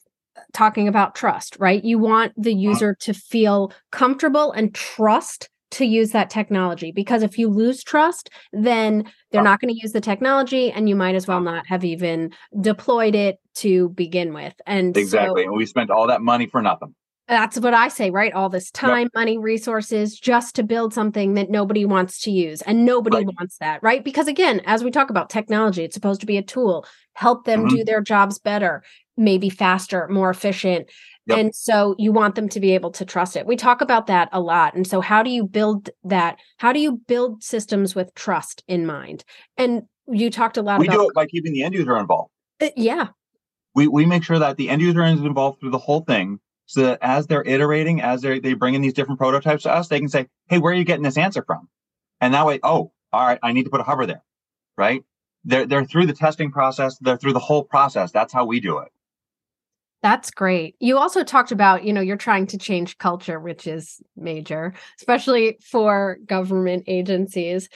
talking 0.54 0.88
about 0.88 1.14
trust, 1.14 1.58
right? 1.60 1.84
You 1.84 1.98
want 1.98 2.32
the 2.38 2.52
uh-huh. 2.52 2.60
user 2.60 2.96
to 3.00 3.12
feel 3.12 3.72
comfortable 3.92 4.52
and 4.52 4.74
trust 4.74 5.50
to 5.74 5.84
use 5.84 6.10
that 6.10 6.30
technology 6.30 6.92
because 6.92 7.22
if 7.22 7.38
you 7.38 7.48
lose 7.48 7.82
trust, 7.82 8.30
then 8.52 9.04
they're 9.30 9.40
uh-huh. 9.40 9.50
not 9.50 9.60
going 9.60 9.74
to 9.74 9.80
use 9.80 9.92
the 9.92 10.00
technology 10.00 10.70
and 10.70 10.88
you 10.88 10.96
might 10.96 11.14
as 11.14 11.26
well 11.26 11.40
not 11.40 11.66
have 11.66 11.84
even 11.84 12.32
deployed 12.60 13.14
it 13.14 13.38
to 13.56 13.88
begin 13.90 14.32
with. 14.32 14.54
And 14.66 14.96
exactly. 14.96 15.42
So, 15.42 15.48
and 15.48 15.56
we 15.56 15.66
spent 15.66 15.90
all 15.90 16.06
that 16.06 16.22
money 16.22 16.46
for 16.46 16.62
nothing. 16.62 16.94
That's 17.26 17.58
what 17.58 17.72
I 17.72 17.88
say, 17.88 18.10
right? 18.10 18.34
All 18.34 18.50
this 18.50 18.70
time, 18.70 19.04
yep. 19.04 19.14
money, 19.14 19.38
resources 19.38 20.18
just 20.18 20.54
to 20.56 20.62
build 20.62 20.92
something 20.92 21.34
that 21.34 21.48
nobody 21.48 21.86
wants 21.86 22.20
to 22.22 22.30
use. 22.30 22.60
And 22.62 22.84
nobody 22.84 23.16
right. 23.16 23.26
wants 23.38 23.56
that, 23.58 23.82
right? 23.82 24.04
Because 24.04 24.28
again, 24.28 24.60
as 24.66 24.84
we 24.84 24.90
talk 24.90 25.08
about 25.08 25.30
technology, 25.30 25.84
it's 25.84 25.94
supposed 25.94 26.20
to 26.20 26.26
be 26.26 26.36
a 26.36 26.42
tool, 26.42 26.86
help 27.14 27.46
them 27.46 27.60
mm-hmm. 27.60 27.76
do 27.76 27.84
their 27.84 28.02
jobs 28.02 28.38
better, 28.38 28.84
maybe 29.16 29.48
faster, 29.50 30.08
more 30.08 30.30
efficient. 30.30 30.90
Yep. 31.26 31.38
And 31.38 31.54
so 31.54 31.94
you 31.98 32.12
want 32.12 32.34
them 32.34 32.48
to 32.50 32.60
be 32.60 32.74
able 32.74 32.90
to 32.92 33.04
trust 33.04 33.36
it. 33.36 33.46
We 33.46 33.56
talk 33.56 33.80
about 33.80 34.08
that 34.08 34.28
a 34.32 34.40
lot. 34.40 34.74
And 34.74 34.86
so 34.86 35.00
how 35.00 35.22
do 35.22 35.30
you 35.30 35.44
build 35.44 35.88
that? 36.04 36.38
How 36.58 36.72
do 36.72 36.80
you 36.80 37.00
build 37.06 37.42
systems 37.42 37.94
with 37.94 38.14
trust 38.14 38.62
in 38.68 38.84
mind? 38.84 39.24
And 39.56 39.84
you 40.06 40.30
talked 40.30 40.58
a 40.58 40.62
lot 40.62 40.80
we 40.80 40.86
about 40.86 40.98
do 40.98 41.08
it 41.08 41.14
by 41.14 41.26
keeping 41.26 41.52
the 41.52 41.62
end 41.62 41.74
user 41.74 41.96
involved. 41.96 42.30
Uh, 42.60 42.68
yeah. 42.76 43.08
We 43.74 43.88
we 43.88 44.06
make 44.06 44.22
sure 44.22 44.38
that 44.38 44.56
the 44.56 44.68
end 44.68 44.82
user 44.82 45.02
is 45.02 45.20
involved 45.20 45.60
through 45.60 45.70
the 45.70 45.78
whole 45.78 46.00
thing 46.00 46.40
so 46.66 46.82
that 46.82 46.98
as 47.02 47.26
they're 47.26 47.46
iterating, 47.46 48.00
as 48.00 48.22
they 48.22 48.38
they 48.38 48.54
bring 48.54 48.74
in 48.74 48.82
these 48.82 48.92
different 48.92 49.18
prototypes 49.18 49.64
to 49.64 49.72
us, 49.72 49.88
they 49.88 49.98
can 49.98 50.08
say, 50.08 50.28
"Hey, 50.48 50.58
where 50.58 50.72
are 50.72 50.76
you 50.76 50.84
getting 50.84 51.02
this 51.02 51.18
answer 51.18 51.42
from?" 51.42 51.68
And 52.20 52.34
that 52.34 52.46
way, 52.46 52.60
oh, 52.62 52.92
all 53.12 53.26
right, 53.26 53.38
I 53.42 53.52
need 53.52 53.64
to 53.64 53.70
put 53.70 53.80
a 53.80 53.84
hover 53.84 54.06
there, 54.06 54.22
right? 54.76 55.02
They're 55.44 55.66
they're 55.66 55.84
through 55.84 56.06
the 56.06 56.12
testing 56.12 56.50
process. 56.50 56.96
They're 56.98 57.16
through 57.16 57.32
the 57.32 57.40
whole 57.40 57.64
process. 57.64 58.12
That's 58.12 58.32
how 58.32 58.44
we 58.44 58.60
do 58.60 58.78
it. 58.78 58.88
That's 60.04 60.30
great. 60.30 60.76
You 60.80 60.98
also 60.98 61.24
talked 61.24 61.50
about, 61.50 61.84
you 61.84 61.90
know, 61.90 62.02
you're 62.02 62.18
trying 62.18 62.46
to 62.48 62.58
change 62.58 62.98
culture, 62.98 63.40
which 63.40 63.66
is 63.66 64.02
major, 64.16 64.74
especially 65.00 65.56
for 65.62 66.18
government 66.26 66.84
agencies 66.86 67.70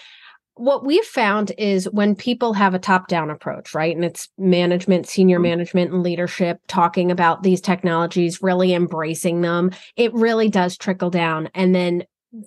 what 0.59 0.85
we've 0.85 1.05
found 1.05 1.53
is 1.57 1.89
when 1.93 2.17
people 2.17 2.53
have 2.53 2.75
a 2.75 2.81
top 2.81 3.07
down 3.07 3.31
approach, 3.31 3.75
right? 3.75 3.95
And 3.95 4.05
it's 4.05 4.29
management, 4.39 5.09
senior 5.09 5.37
mm-hmm. 5.37 5.45
management, 5.45 5.93
and 5.93 6.03
leadership 6.03 6.61
talking 6.67 7.11
about 7.11 7.45
these 7.45 7.61
technologies, 7.61 8.43
really 8.43 8.75
embracing 8.75 9.41
them, 9.41 9.71
it 9.97 10.13
really 10.13 10.49
does 10.49 10.77
trickle 10.77 11.11
down. 11.11 11.49
And 11.55 11.75
then 11.75 12.03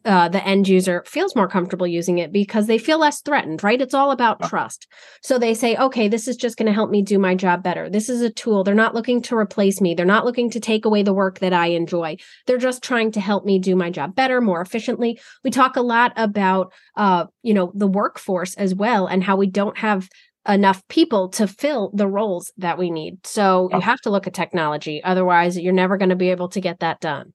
uh, 0.05 0.29
the 0.29 0.45
end 0.45 0.67
user 0.67 1.03
feels 1.07 1.35
more 1.35 1.47
comfortable 1.47 1.87
using 1.87 2.19
it 2.19 2.31
because 2.31 2.67
they 2.67 2.77
feel 2.77 2.99
less 2.99 3.21
threatened, 3.21 3.63
right? 3.63 3.81
It's 3.81 3.95
all 3.95 4.11
about 4.11 4.43
trust. 4.43 4.87
So 5.23 5.39
they 5.39 5.53
say, 5.55 5.75
okay, 5.75 6.07
this 6.07 6.27
is 6.27 6.35
just 6.35 6.57
going 6.57 6.67
to 6.67 6.73
help 6.73 6.91
me 6.91 7.01
do 7.01 7.17
my 7.17 7.33
job 7.33 7.63
better. 7.63 7.89
This 7.89 8.07
is 8.07 8.21
a 8.21 8.29
tool. 8.29 8.63
They're 8.63 8.75
not 8.75 8.93
looking 8.93 9.21
to 9.23 9.35
replace 9.35 9.81
me. 9.81 9.95
They're 9.95 10.05
not 10.05 10.25
looking 10.25 10.51
to 10.51 10.59
take 10.59 10.85
away 10.85 11.01
the 11.01 11.13
work 11.13 11.39
that 11.39 11.53
I 11.53 11.67
enjoy. 11.67 12.17
They're 12.45 12.57
just 12.57 12.83
trying 12.83 13.11
to 13.13 13.19
help 13.19 13.43
me 13.43 13.57
do 13.57 13.75
my 13.75 13.89
job 13.89 14.15
better, 14.15 14.39
more 14.39 14.61
efficiently. 14.61 15.19
We 15.43 15.49
talk 15.49 15.75
a 15.75 15.81
lot 15.81 16.13
about, 16.15 16.73
uh, 16.95 17.25
you 17.41 17.53
know, 17.53 17.71
the 17.73 17.87
workforce 17.87 18.53
as 18.55 18.75
well 18.75 19.07
and 19.07 19.23
how 19.23 19.35
we 19.35 19.47
don't 19.47 19.77
have 19.79 20.07
enough 20.47 20.87
people 20.87 21.29
to 21.29 21.47
fill 21.47 21.91
the 21.93 22.07
roles 22.07 22.51
that 22.57 22.77
we 22.77 22.91
need. 22.91 23.25
So 23.25 23.69
you 23.71 23.79
have 23.79 24.01
to 24.01 24.09
look 24.09 24.27
at 24.27 24.33
technology. 24.33 25.03
Otherwise, 25.03 25.57
you're 25.57 25.73
never 25.73 25.97
going 25.97 26.09
to 26.09 26.15
be 26.15 26.31
able 26.31 26.49
to 26.49 26.61
get 26.61 26.79
that 26.79 26.99
done. 26.99 27.33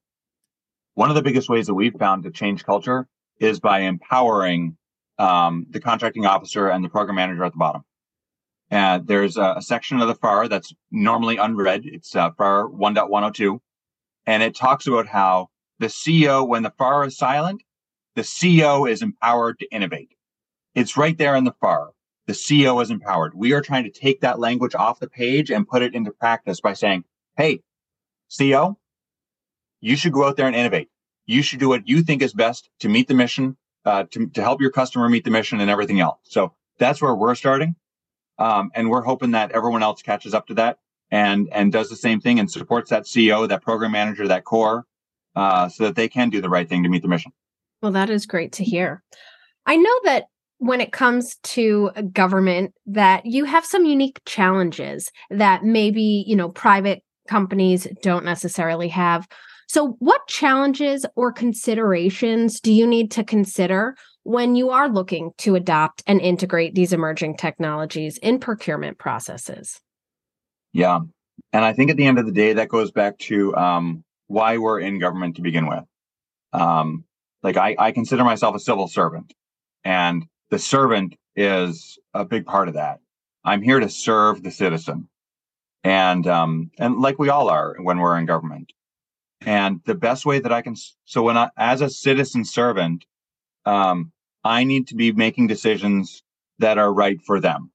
One 0.97 1.11
of 1.11 1.15
the 1.15 1.21
biggest 1.21 1.47
ways 1.47 1.67
that 1.67 1.75
we've 1.75 1.93
found 1.93 2.23
to 2.23 2.31
change 2.31 2.65
culture 2.65 3.07
is 3.39 3.59
by 3.59 3.81
empowering 3.81 4.77
um, 5.19 5.67
the 5.69 5.79
contracting 5.79 6.25
officer 6.25 6.69
and 6.69 6.83
the 6.83 6.89
program 6.89 7.17
manager 7.17 7.43
at 7.43 7.51
the 7.51 7.57
bottom. 7.59 7.83
And 8.71 9.05
there's 9.05 9.37
a, 9.37 9.53
a 9.57 9.61
section 9.61 10.01
of 10.01 10.07
the 10.07 10.15
FAR 10.15 10.47
that's 10.47 10.73
normally 10.89 11.37
unread. 11.37 11.81
It's 11.85 12.15
uh, 12.15 12.31
FAR 12.31 12.67
1.102. 12.67 13.59
And 14.25 14.41
it 14.41 14.55
talks 14.55 14.87
about 14.87 15.05
how 15.05 15.49
the 15.77 15.93
CO, 16.03 16.43
when 16.43 16.63
the 16.63 16.73
FAR 16.79 17.05
is 17.05 17.15
silent, 17.15 17.61
the 18.15 18.27
CO 18.41 18.87
is 18.87 19.03
empowered 19.03 19.59
to 19.59 19.71
innovate. 19.71 20.15
It's 20.73 20.97
right 20.97 21.15
there 21.15 21.35
in 21.35 21.43
the 21.43 21.53
FAR. 21.61 21.91
The 22.25 22.33
CO 22.33 22.79
is 22.79 22.89
empowered. 22.89 23.35
We 23.35 23.53
are 23.53 23.61
trying 23.61 23.83
to 23.83 23.91
take 23.91 24.21
that 24.21 24.39
language 24.39 24.73
off 24.73 24.99
the 24.99 25.07
page 25.07 25.51
and 25.51 25.67
put 25.67 25.83
it 25.83 25.93
into 25.93 26.09
practice 26.09 26.59
by 26.59 26.73
saying, 26.73 27.03
hey, 27.35 27.61
CO, 28.35 28.79
you 29.81 29.95
should 29.95 30.13
go 30.13 30.25
out 30.25 30.37
there 30.37 30.47
and 30.47 30.55
innovate. 30.55 30.89
You 31.25 31.41
should 31.41 31.59
do 31.59 31.69
what 31.69 31.87
you 31.87 32.01
think 32.01 32.21
is 32.21 32.33
best 32.33 32.69
to 32.79 32.89
meet 32.89 33.07
the 33.07 33.13
mission, 33.13 33.57
uh, 33.85 34.05
to, 34.11 34.27
to 34.27 34.41
help 34.41 34.61
your 34.61 34.71
customer 34.71 35.09
meet 35.09 35.23
the 35.23 35.31
mission 35.31 35.59
and 35.59 35.69
everything 35.69 35.99
else. 35.99 36.19
So 36.23 36.53
that's 36.79 37.01
where 37.01 37.15
we're 37.15 37.35
starting. 37.35 37.75
Um, 38.39 38.71
and 38.75 38.89
we're 38.89 39.01
hoping 39.01 39.31
that 39.31 39.51
everyone 39.51 39.83
else 39.83 40.01
catches 40.01 40.33
up 40.33 40.47
to 40.47 40.53
that 40.55 40.77
and, 41.11 41.49
and 41.51 41.71
does 41.71 41.89
the 41.89 41.95
same 41.95 42.21
thing 42.21 42.39
and 42.39 42.49
supports 42.49 42.89
that 42.91 43.07
CO, 43.11 43.47
that 43.47 43.61
program 43.61 43.91
manager, 43.91 44.27
that 44.27 44.45
COR, 44.45 44.85
uh, 45.35 45.69
so 45.69 45.85
that 45.85 45.95
they 45.95 46.07
can 46.07 46.29
do 46.29 46.41
the 46.41 46.49
right 46.49 46.67
thing 46.69 46.83
to 46.83 46.89
meet 46.89 47.01
the 47.01 47.07
mission. 47.07 47.31
Well, 47.81 47.91
that 47.91 48.09
is 48.09 48.25
great 48.25 48.53
to 48.53 48.63
hear. 48.63 49.03
I 49.65 49.75
know 49.75 49.99
that 50.05 50.25
when 50.59 50.81
it 50.81 50.91
comes 50.91 51.37
to 51.43 51.91
government 52.13 52.73
that 52.85 53.25
you 53.25 53.45
have 53.45 53.65
some 53.65 53.85
unique 53.85 54.19
challenges 54.25 55.11
that 55.29 55.63
maybe 55.63 56.23
you 56.25 56.35
know 56.35 56.49
private 56.49 57.03
companies 57.27 57.87
don't 58.01 58.25
necessarily 58.25 58.87
have 58.87 59.27
so, 59.67 59.97
what 59.99 60.25
challenges 60.27 61.05
or 61.15 61.33
considerations 61.33 62.61
do 62.61 62.71
you 62.71 62.87
need 62.87 63.11
to 63.11 63.23
consider 63.23 63.97
when 64.23 64.55
you 64.55 64.69
are 64.69 64.87
looking 64.87 65.31
to 65.39 65.55
adopt 65.55 66.03
and 66.07 66.21
integrate 66.21 66.73
these 66.73 66.93
emerging 66.93 67.35
technologies 67.35 68.17
in 68.19 68.39
procurement 68.39 68.97
processes? 68.97 69.81
Yeah. 70.71 70.99
And 71.51 71.65
I 71.65 71.73
think 71.73 71.91
at 71.91 71.97
the 71.97 72.05
end 72.05 72.17
of 72.17 72.25
the 72.25 72.31
day, 72.31 72.53
that 72.53 72.69
goes 72.69 72.91
back 72.91 73.17
to 73.19 73.55
um, 73.57 74.03
why 74.27 74.57
we're 74.57 74.79
in 74.79 74.99
government 74.99 75.35
to 75.35 75.41
begin 75.41 75.67
with. 75.67 75.83
Um, 76.53 77.03
like, 77.43 77.57
I, 77.57 77.75
I 77.77 77.91
consider 77.91 78.23
myself 78.23 78.55
a 78.55 78.59
civil 78.59 78.87
servant, 78.87 79.33
and 79.83 80.25
the 80.49 80.59
servant 80.59 81.15
is 81.35 81.99
a 82.13 82.23
big 82.23 82.45
part 82.45 82.69
of 82.69 82.75
that. 82.75 82.99
I'm 83.43 83.61
here 83.61 83.81
to 83.81 83.89
serve 83.89 84.43
the 84.43 84.51
citizen. 84.51 85.09
And 85.83 86.25
um, 86.25 86.71
and 86.79 86.99
like 86.99 87.19
we 87.19 87.29
all 87.29 87.49
are 87.49 87.75
when 87.79 87.99
we're 87.99 88.17
in 88.17 88.25
government. 88.25 88.73
And 89.41 89.81
the 89.85 89.95
best 89.95 90.25
way 90.25 90.39
that 90.39 90.51
I 90.51 90.61
can, 90.61 90.75
so 91.05 91.23
when 91.23 91.37
I, 91.37 91.49
as 91.57 91.81
a 91.81 91.89
citizen 91.89 92.43
servant, 92.43 93.05
um, 93.65 94.11
I 94.43 94.63
need 94.63 94.87
to 94.87 94.95
be 94.95 95.11
making 95.11 95.47
decisions 95.47 96.23
that 96.59 96.77
are 96.77 96.93
right 96.93 97.19
for 97.25 97.39
them. 97.39 97.71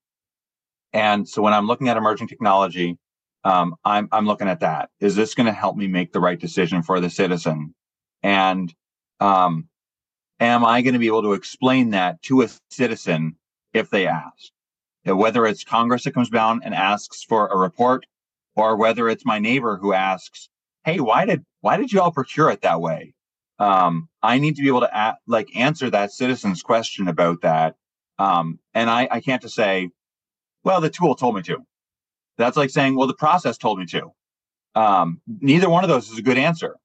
And 0.92 1.29
so 1.29 1.40
when 1.40 1.53
I'm 1.53 1.66
looking 1.66 1.88
at 1.88 1.96
emerging 1.96 2.29
technology, 2.29 2.98
um, 3.44 3.75
I'm, 3.85 4.09
I'm 4.12 4.27
looking 4.27 4.48
at 4.48 4.61
that. 4.61 4.90
Is 5.01 5.16
this 5.16 5.35
going 5.35 5.46
to 5.46 5.53
help 5.53 5.77
me 5.77 5.87
make 5.87 6.12
the 6.12 6.20
right 6.20 6.38
decision 6.38 6.83
for 6.83 7.01
the 7.01 7.11
citizen? 7.11 7.75
And, 8.22 8.72
um, 9.20 9.68
am 10.40 10.64
I 10.64 10.83
going 10.83 10.94
to 10.94 10.98
be 10.98 11.07
able 11.07 11.22
to 11.22 11.33
explain 11.33 11.90
that 11.90 12.20
to 12.22 12.42
a 12.42 12.48
citizen 12.70 13.37
if 13.72 13.90
they 13.90 14.07
ask? 14.07 14.51
Whether 15.05 15.46
it's 15.46 15.64
Congress 15.64 16.05
that 16.05 16.14
comes 16.14 16.31
down 16.31 16.61
and 16.64 16.75
asks 16.75 17.22
for 17.22 17.48
a 17.48 17.57
report 17.57 18.07
or 18.55 18.77
whether 18.77 19.09
it's 19.09 19.25
my 19.25 19.38
neighbor 19.38 19.77
who 19.77 19.92
asks, 19.92 20.48
"Hey, 20.85 21.01
why 21.01 21.25
did 21.25 21.45
why 21.61 21.77
did 21.77 21.92
you 21.92 22.01
all 22.01 22.12
procure 22.12 22.51
it 22.51 22.62
that 22.62 22.81
way?" 22.81 23.14
Um, 23.59 24.09
I 24.23 24.38
need 24.38 24.57
to 24.57 24.62
be 24.62 24.68
able 24.68 24.81
to 24.81 25.16
like 25.27 25.55
answer 25.55 25.90
that 25.90 26.12
citizen's 26.12 26.62
question 26.62 27.09
about 27.09 27.42
that, 27.42 27.77
um, 28.18 28.59
and 28.75 28.90
I, 28.90 29.09
I 29.11 29.21
can't 29.21 29.42
just 29.42 29.55
say, 29.55 29.90
"Well, 30.64 30.81
the 30.81 30.90
tool 30.90 31.14
told 31.14 31.37
me 31.37 31.42
to." 31.42 31.59
That's 32.38 32.57
like 32.57 32.71
saying, 32.71 32.97
"Well, 32.97 33.07
the 33.07 33.14
process 33.14 33.59
told 33.59 33.79
me 33.79 33.87
to." 33.87 34.12
Um, 34.75 35.21
neither 35.27 35.68
one 35.68 35.85
of 35.85 35.90
those 35.90 36.11
is 36.11 36.18
a 36.18 36.23
good 36.23 36.38
answer. 36.38 36.77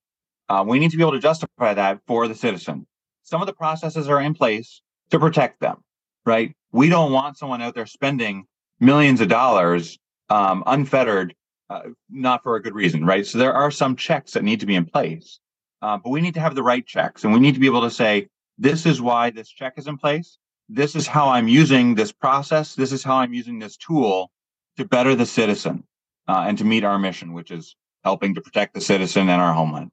Uh, 0.49 0.63
we 0.67 0.79
need 0.79 0.91
to 0.91 0.97
be 0.97 1.03
able 1.03 1.13
to 1.13 1.19
justify 1.19 1.73
that 1.73 1.99
for 2.07 2.27
the 2.27 2.35
citizen. 2.35 2.85
Some 3.23 3.41
of 3.41 3.47
the 3.47 3.53
processes 3.53 4.07
are 4.07 4.21
in 4.21 4.33
place 4.33 4.81
to 5.09 5.19
protect 5.19 5.59
them, 5.59 5.83
right? 6.25 6.55
We 6.71 6.89
don't 6.89 7.11
want 7.11 7.37
someone 7.37 7.61
out 7.61 7.75
there 7.75 7.85
spending 7.85 8.45
millions 8.79 9.21
of 9.21 9.27
dollars 9.27 9.97
um, 10.29 10.63
unfettered, 10.65 11.33
uh, 11.69 11.81
not 12.09 12.43
for 12.43 12.55
a 12.55 12.61
good 12.61 12.75
reason, 12.75 13.05
right? 13.05 13.25
So 13.25 13.37
there 13.37 13.53
are 13.53 13.71
some 13.71 13.95
checks 13.95 14.31
that 14.33 14.43
need 14.43 14.59
to 14.61 14.65
be 14.65 14.75
in 14.75 14.85
place, 14.85 15.39
uh, 15.81 15.97
but 15.97 16.09
we 16.09 16.21
need 16.21 16.33
to 16.35 16.39
have 16.39 16.55
the 16.55 16.63
right 16.63 16.85
checks, 16.85 17.23
and 17.23 17.33
we 17.33 17.39
need 17.39 17.53
to 17.53 17.59
be 17.59 17.67
able 17.67 17.81
to 17.81 17.91
say, 17.91 18.27
"This 18.57 18.85
is 18.85 19.01
why 19.01 19.29
this 19.29 19.49
check 19.49 19.73
is 19.77 19.87
in 19.87 19.97
place. 19.97 20.37
This 20.69 20.95
is 20.95 21.07
how 21.07 21.29
I'm 21.29 21.47
using 21.47 21.95
this 21.95 22.11
process. 22.11 22.75
This 22.75 22.91
is 22.91 23.03
how 23.03 23.17
I'm 23.17 23.33
using 23.33 23.59
this 23.59 23.77
tool 23.77 24.31
to 24.77 24.85
better 24.85 25.15
the 25.15 25.25
citizen 25.25 25.83
uh, 26.27 26.45
and 26.47 26.57
to 26.57 26.65
meet 26.65 26.83
our 26.83 26.99
mission, 26.99 27.33
which 27.33 27.51
is 27.51 27.75
helping 28.03 28.35
to 28.35 28.41
protect 28.41 28.73
the 28.73 28.81
citizen 28.81 29.29
and 29.29 29.41
our 29.41 29.53
homeland." 29.53 29.91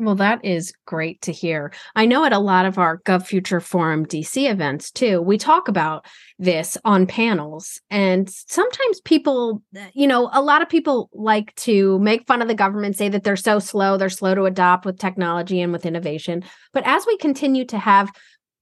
Well, 0.00 0.14
that 0.14 0.42
is 0.42 0.72
great 0.86 1.20
to 1.22 1.32
hear. 1.32 1.74
I 1.94 2.06
know 2.06 2.24
at 2.24 2.32
a 2.32 2.38
lot 2.38 2.64
of 2.64 2.78
our 2.78 3.02
GovFuture 3.02 3.62
Forum 3.62 4.06
DC 4.06 4.50
events 4.50 4.90
too, 4.90 5.20
we 5.20 5.36
talk 5.36 5.68
about 5.68 6.06
this 6.38 6.78
on 6.86 7.06
panels. 7.06 7.82
And 7.90 8.28
sometimes 8.30 9.02
people, 9.02 9.62
you 9.92 10.06
know, 10.06 10.30
a 10.32 10.40
lot 10.40 10.62
of 10.62 10.70
people 10.70 11.10
like 11.12 11.54
to 11.56 11.98
make 11.98 12.26
fun 12.26 12.40
of 12.40 12.48
the 12.48 12.54
government, 12.54 12.96
say 12.96 13.10
that 13.10 13.24
they're 13.24 13.36
so 13.36 13.58
slow, 13.58 13.98
they're 13.98 14.08
slow 14.08 14.34
to 14.34 14.46
adopt 14.46 14.86
with 14.86 14.98
technology 14.98 15.60
and 15.60 15.70
with 15.70 15.84
innovation. 15.84 16.44
But 16.72 16.86
as 16.86 17.06
we 17.06 17.18
continue 17.18 17.66
to 17.66 17.78
have 17.78 18.10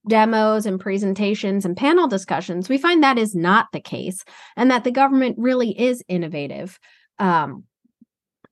demos 0.09 0.67
and 0.67 0.81
presentations 0.81 1.65
and 1.65 1.77
panel 1.77 2.09
discussions, 2.09 2.69
we 2.69 2.79
find 2.79 3.05
that 3.05 3.17
is 3.17 3.37
not 3.37 3.69
the 3.73 3.81
case 3.81 4.25
and 4.57 4.73
that 4.73 4.83
the 4.83 4.91
government 4.91 5.37
really 5.39 5.71
is 5.81 6.03
innovative. 6.09 6.81
Um, 7.21 7.63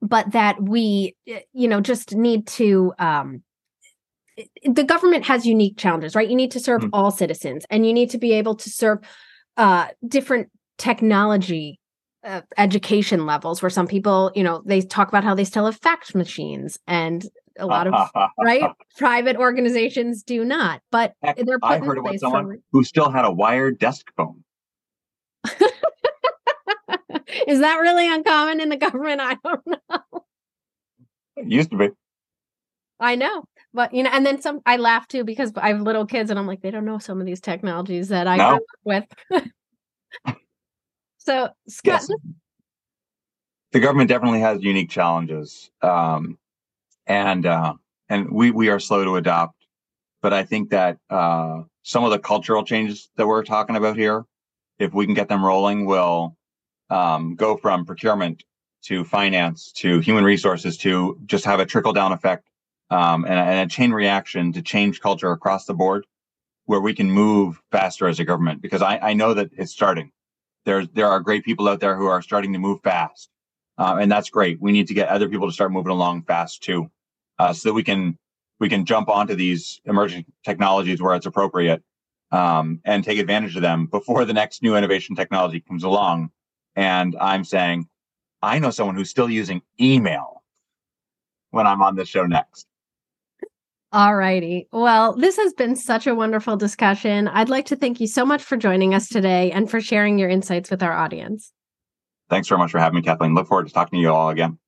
but 0.02 0.32
that 0.32 0.62
we 0.62 1.14
you 1.52 1.68
know 1.68 1.80
just 1.80 2.14
need 2.14 2.46
to 2.46 2.92
um 2.98 3.42
the 4.64 4.84
government 4.84 5.24
has 5.24 5.46
unique 5.46 5.78
challenges 5.78 6.14
right? 6.14 6.28
You 6.28 6.36
need 6.36 6.50
to 6.52 6.60
serve 6.60 6.82
mm-hmm. 6.82 6.90
all 6.92 7.10
citizens 7.10 7.64
and 7.70 7.86
you 7.86 7.92
need 7.92 8.10
to 8.10 8.18
be 8.18 8.32
able 8.32 8.54
to 8.56 8.70
serve 8.70 8.98
uh 9.56 9.88
different 10.06 10.50
technology 10.78 11.80
uh, 12.24 12.42
education 12.58 13.24
levels 13.24 13.62
where 13.62 13.70
some 13.70 13.86
people 13.86 14.32
you 14.34 14.42
know 14.42 14.62
they 14.66 14.80
talk 14.80 15.08
about 15.08 15.24
how 15.24 15.34
they 15.34 15.44
still 15.44 15.64
have 15.64 15.76
fax 15.76 16.14
machines 16.14 16.78
and 16.86 17.26
a 17.58 17.66
lot 17.66 17.86
of 17.86 17.94
right? 18.38 18.64
Private 18.98 19.36
organizations 19.36 20.22
do 20.22 20.44
not 20.44 20.82
but 20.90 21.14
Heck, 21.22 21.36
they're 21.36 21.58
i 21.62 21.78
heard 21.78 21.98
about 21.98 22.18
someone 22.18 22.46
for... 22.46 22.58
who 22.72 22.84
still 22.84 23.10
had 23.10 23.24
a 23.24 23.30
wired 23.30 23.78
desk 23.78 24.10
phone 24.16 24.42
Is 27.46 27.60
that 27.60 27.76
really 27.76 28.12
uncommon 28.12 28.60
in 28.60 28.68
the 28.68 28.76
government? 28.76 29.20
I 29.22 29.36
don't 29.44 29.66
know. 29.66 30.24
It 31.36 31.50
used 31.50 31.70
to 31.70 31.76
be. 31.76 31.90
I 32.98 33.14
know. 33.14 33.44
But 33.74 33.92
you 33.92 34.02
know, 34.02 34.10
and 34.10 34.24
then 34.24 34.40
some 34.40 34.60
I 34.64 34.78
laugh 34.78 35.06
too 35.06 35.22
because 35.24 35.52
I 35.56 35.68
have 35.68 35.82
little 35.82 36.06
kids 36.06 36.30
and 36.30 36.38
I'm 36.38 36.46
like, 36.46 36.62
they 36.62 36.70
don't 36.70 36.86
know 36.86 36.98
some 36.98 37.20
of 37.20 37.26
these 37.26 37.40
technologies 37.40 38.08
that 38.08 38.26
I 38.26 38.36
no. 38.36 38.58
grew 38.84 38.96
up 38.96 39.04
with. 39.34 39.44
so 41.18 41.50
Scott 41.68 42.02
yes. 42.08 42.10
the 43.72 43.80
government 43.80 44.08
definitely 44.08 44.40
has 44.40 44.62
unique 44.62 44.88
challenges. 44.88 45.70
Um, 45.82 46.38
and 47.06 47.44
uh, 47.44 47.74
and 48.08 48.30
we 48.30 48.50
we 48.50 48.68
are 48.68 48.80
slow 48.80 49.04
to 49.04 49.16
adopt. 49.16 49.54
But 50.22 50.32
I 50.32 50.42
think 50.42 50.70
that 50.70 50.98
uh, 51.10 51.62
some 51.82 52.04
of 52.04 52.10
the 52.10 52.18
cultural 52.18 52.64
changes 52.64 53.10
that 53.16 53.26
we're 53.26 53.44
talking 53.44 53.76
about 53.76 53.96
here, 53.96 54.24
if 54.78 54.94
we 54.94 55.04
can 55.04 55.14
get 55.14 55.28
them 55.28 55.44
rolling, 55.44 55.84
will 55.84 56.36
um, 56.90 57.34
go 57.34 57.56
from 57.56 57.84
procurement 57.84 58.44
to 58.84 59.04
finance 59.04 59.72
to 59.72 60.00
human 60.00 60.24
resources 60.24 60.76
to 60.78 61.18
just 61.26 61.44
have 61.44 61.60
a 61.60 61.66
trickle 61.66 61.92
down 61.92 62.12
effect 62.12 62.48
um, 62.90 63.24
and, 63.24 63.34
and, 63.34 63.70
a 63.70 63.74
chain 63.74 63.90
reaction 63.90 64.52
to 64.52 64.62
change 64.62 65.00
culture 65.00 65.32
across 65.32 65.64
the 65.64 65.74
board 65.74 66.06
where 66.66 66.80
we 66.80 66.94
can 66.94 67.10
move 67.10 67.60
faster 67.72 68.06
as 68.06 68.20
a 68.20 68.24
government 68.24 68.62
because 68.62 68.82
I, 68.82 68.98
I 68.98 69.14
know 69.14 69.34
that 69.34 69.50
it's 69.56 69.72
starting. 69.72 70.12
There's, 70.64 70.88
there 70.94 71.08
are 71.08 71.20
great 71.20 71.44
people 71.44 71.68
out 71.68 71.80
there 71.80 71.96
who 71.96 72.06
are 72.06 72.22
starting 72.22 72.52
to 72.52 72.58
move 72.58 72.80
fast. 72.82 73.28
Uh, 73.78 73.98
and 74.00 74.10
that's 74.10 74.30
great. 74.30 74.60
We 74.60 74.72
need 74.72 74.88
to 74.88 74.94
get 74.94 75.08
other 75.08 75.28
people 75.28 75.48
to 75.48 75.52
start 75.52 75.70
moving 75.70 75.92
along 75.92 76.22
fast 76.22 76.62
too, 76.62 76.90
uh, 77.38 77.52
so 77.52 77.68
that 77.68 77.74
we 77.74 77.82
can 77.82 78.18
we 78.58 78.68
can 78.68 78.86
jump 78.86 79.08
onto 79.08 79.34
these 79.34 79.80
emerging 79.84 80.24
technologies 80.44 81.02
where 81.02 81.14
it's 81.14 81.26
appropriate 81.26 81.82
um, 82.32 82.80
and 82.86 83.04
take 83.04 83.18
advantage 83.18 83.54
of 83.54 83.62
them 83.62 83.86
before 83.86 84.24
the 84.24 84.32
next 84.32 84.62
new 84.62 84.76
innovation 84.76 85.14
technology 85.14 85.60
comes 85.60 85.84
along 85.84 86.30
and 86.76 87.16
I'm 87.20 87.42
saying, 87.42 87.88
I 88.42 88.58
know 88.58 88.70
someone 88.70 88.94
who's 88.94 89.10
still 89.10 89.30
using 89.30 89.62
email 89.80 90.42
when 91.50 91.66
I'm 91.66 91.82
on 91.82 91.96
the 91.96 92.04
show 92.04 92.24
next. 92.26 92.66
All 93.92 94.14
righty. 94.14 94.68
Well, 94.72 95.14
this 95.16 95.38
has 95.38 95.54
been 95.54 95.74
such 95.74 96.06
a 96.06 96.14
wonderful 96.14 96.56
discussion. 96.56 97.28
I'd 97.28 97.48
like 97.48 97.66
to 97.66 97.76
thank 97.76 98.00
you 98.00 98.06
so 98.06 98.26
much 98.26 98.42
for 98.42 98.56
joining 98.56 98.94
us 98.94 99.08
today 99.08 99.50
and 99.52 99.70
for 99.70 99.80
sharing 99.80 100.18
your 100.18 100.28
insights 100.28 100.70
with 100.70 100.82
our 100.82 100.92
audience. 100.92 101.52
Thanks 102.28 102.48
very 102.48 102.58
much 102.58 102.72
for 102.72 102.78
having 102.78 102.96
me, 102.96 103.02
Kathleen. 103.02 103.34
Look 103.34 103.46
forward 103.46 103.68
to 103.68 103.72
talking 103.72 103.98
to 103.98 104.00
you 104.02 104.12
all 104.12 104.28
again. 104.28 104.58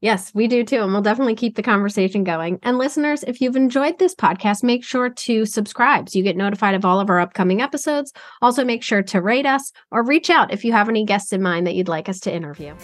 Yes, 0.00 0.30
we 0.34 0.46
do 0.46 0.62
too. 0.62 0.82
And 0.82 0.92
we'll 0.92 1.02
definitely 1.02 1.34
keep 1.34 1.56
the 1.56 1.62
conversation 1.62 2.22
going. 2.22 2.58
And 2.62 2.76
listeners, 2.76 3.22
if 3.22 3.40
you've 3.40 3.56
enjoyed 3.56 3.98
this 3.98 4.14
podcast, 4.14 4.62
make 4.62 4.84
sure 4.84 5.08
to 5.08 5.46
subscribe 5.46 6.08
so 6.08 6.18
you 6.18 6.22
get 6.22 6.36
notified 6.36 6.74
of 6.74 6.84
all 6.84 7.00
of 7.00 7.08
our 7.08 7.18
upcoming 7.18 7.62
episodes. 7.62 8.12
Also, 8.42 8.64
make 8.64 8.82
sure 8.82 9.02
to 9.02 9.22
rate 9.22 9.46
us 9.46 9.72
or 9.90 10.04
reach 10.04 10.28
out 10.28 10.52
if 10.52 10.64
you 10.64 10.72
have 10.72 10.88
any 10.88 11.04
guests 11.04 11.32
in 11.32 11.40
mind 11.40 11.66
that 11.66 11.74
you'd 11.74 11.88
like 11.88 12.08
us 12.08 12.20
to 12.20 12.34
interview. 12.34 12.74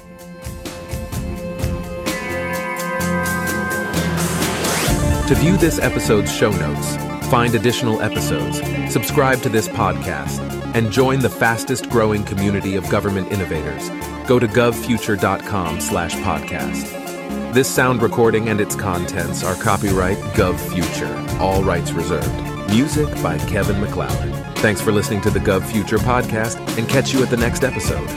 To 5.29 5.35
view 5.39 5.57
this 5.57 5.79
episode's 5.79 6.33
show 6.33 6.51
notes, 6.51 6.97
find 7.29 7.55
additional 7.55 8.03
episodes, 8.03 8.61
subscribe 8.93 9.41
to 9.43 9.49
this 9.49 9.69
podcast, 9.69 10.41
and 10.75 10.91
join 10.91 11.21
the 11.21 11.31
fastest 11.31 11.89
growing 11.89 12.25
community 12.25 12.75
of 12.75 12.89
government 12.91 13.31
innovators, 13.31 13.89
go 14.27 14.39
to 14.39 14.47
govfuture.com 14.47 15.81
slash 15.81 16.15
podcast. 16.17 17.02
This 17.53 17.69
sound 17.69 18.01
recording 18.01 18.49
and 18.49 18.63
its 18.63 18.75
contents 18.75 19.45
are 19.45 19.55
copyright 19.57 20.17
GovFuture, 20.33 21.39
all 21.39 21.63
rights 21.63 21.93
reserved. 21.93 22.71
Music 22.71 23.07
by 23.23 23.37
Kevin 23.41 23.79
MacLeod. 23.79 24.57
Thanks 24.61 24.81
for 24.81 24.91
listening 24.91 25.21
to 25.21 25.31
the 25.31 25.39
GovFuture 25.39 25.99
podcast 25.99 26.57
and 26.79 26.89
catch 26.89 27.13
you 27.13 27.23
at 27.23 27.29
the 27.29 27.37
next 27.37 27.63
episode. 27.63 28.09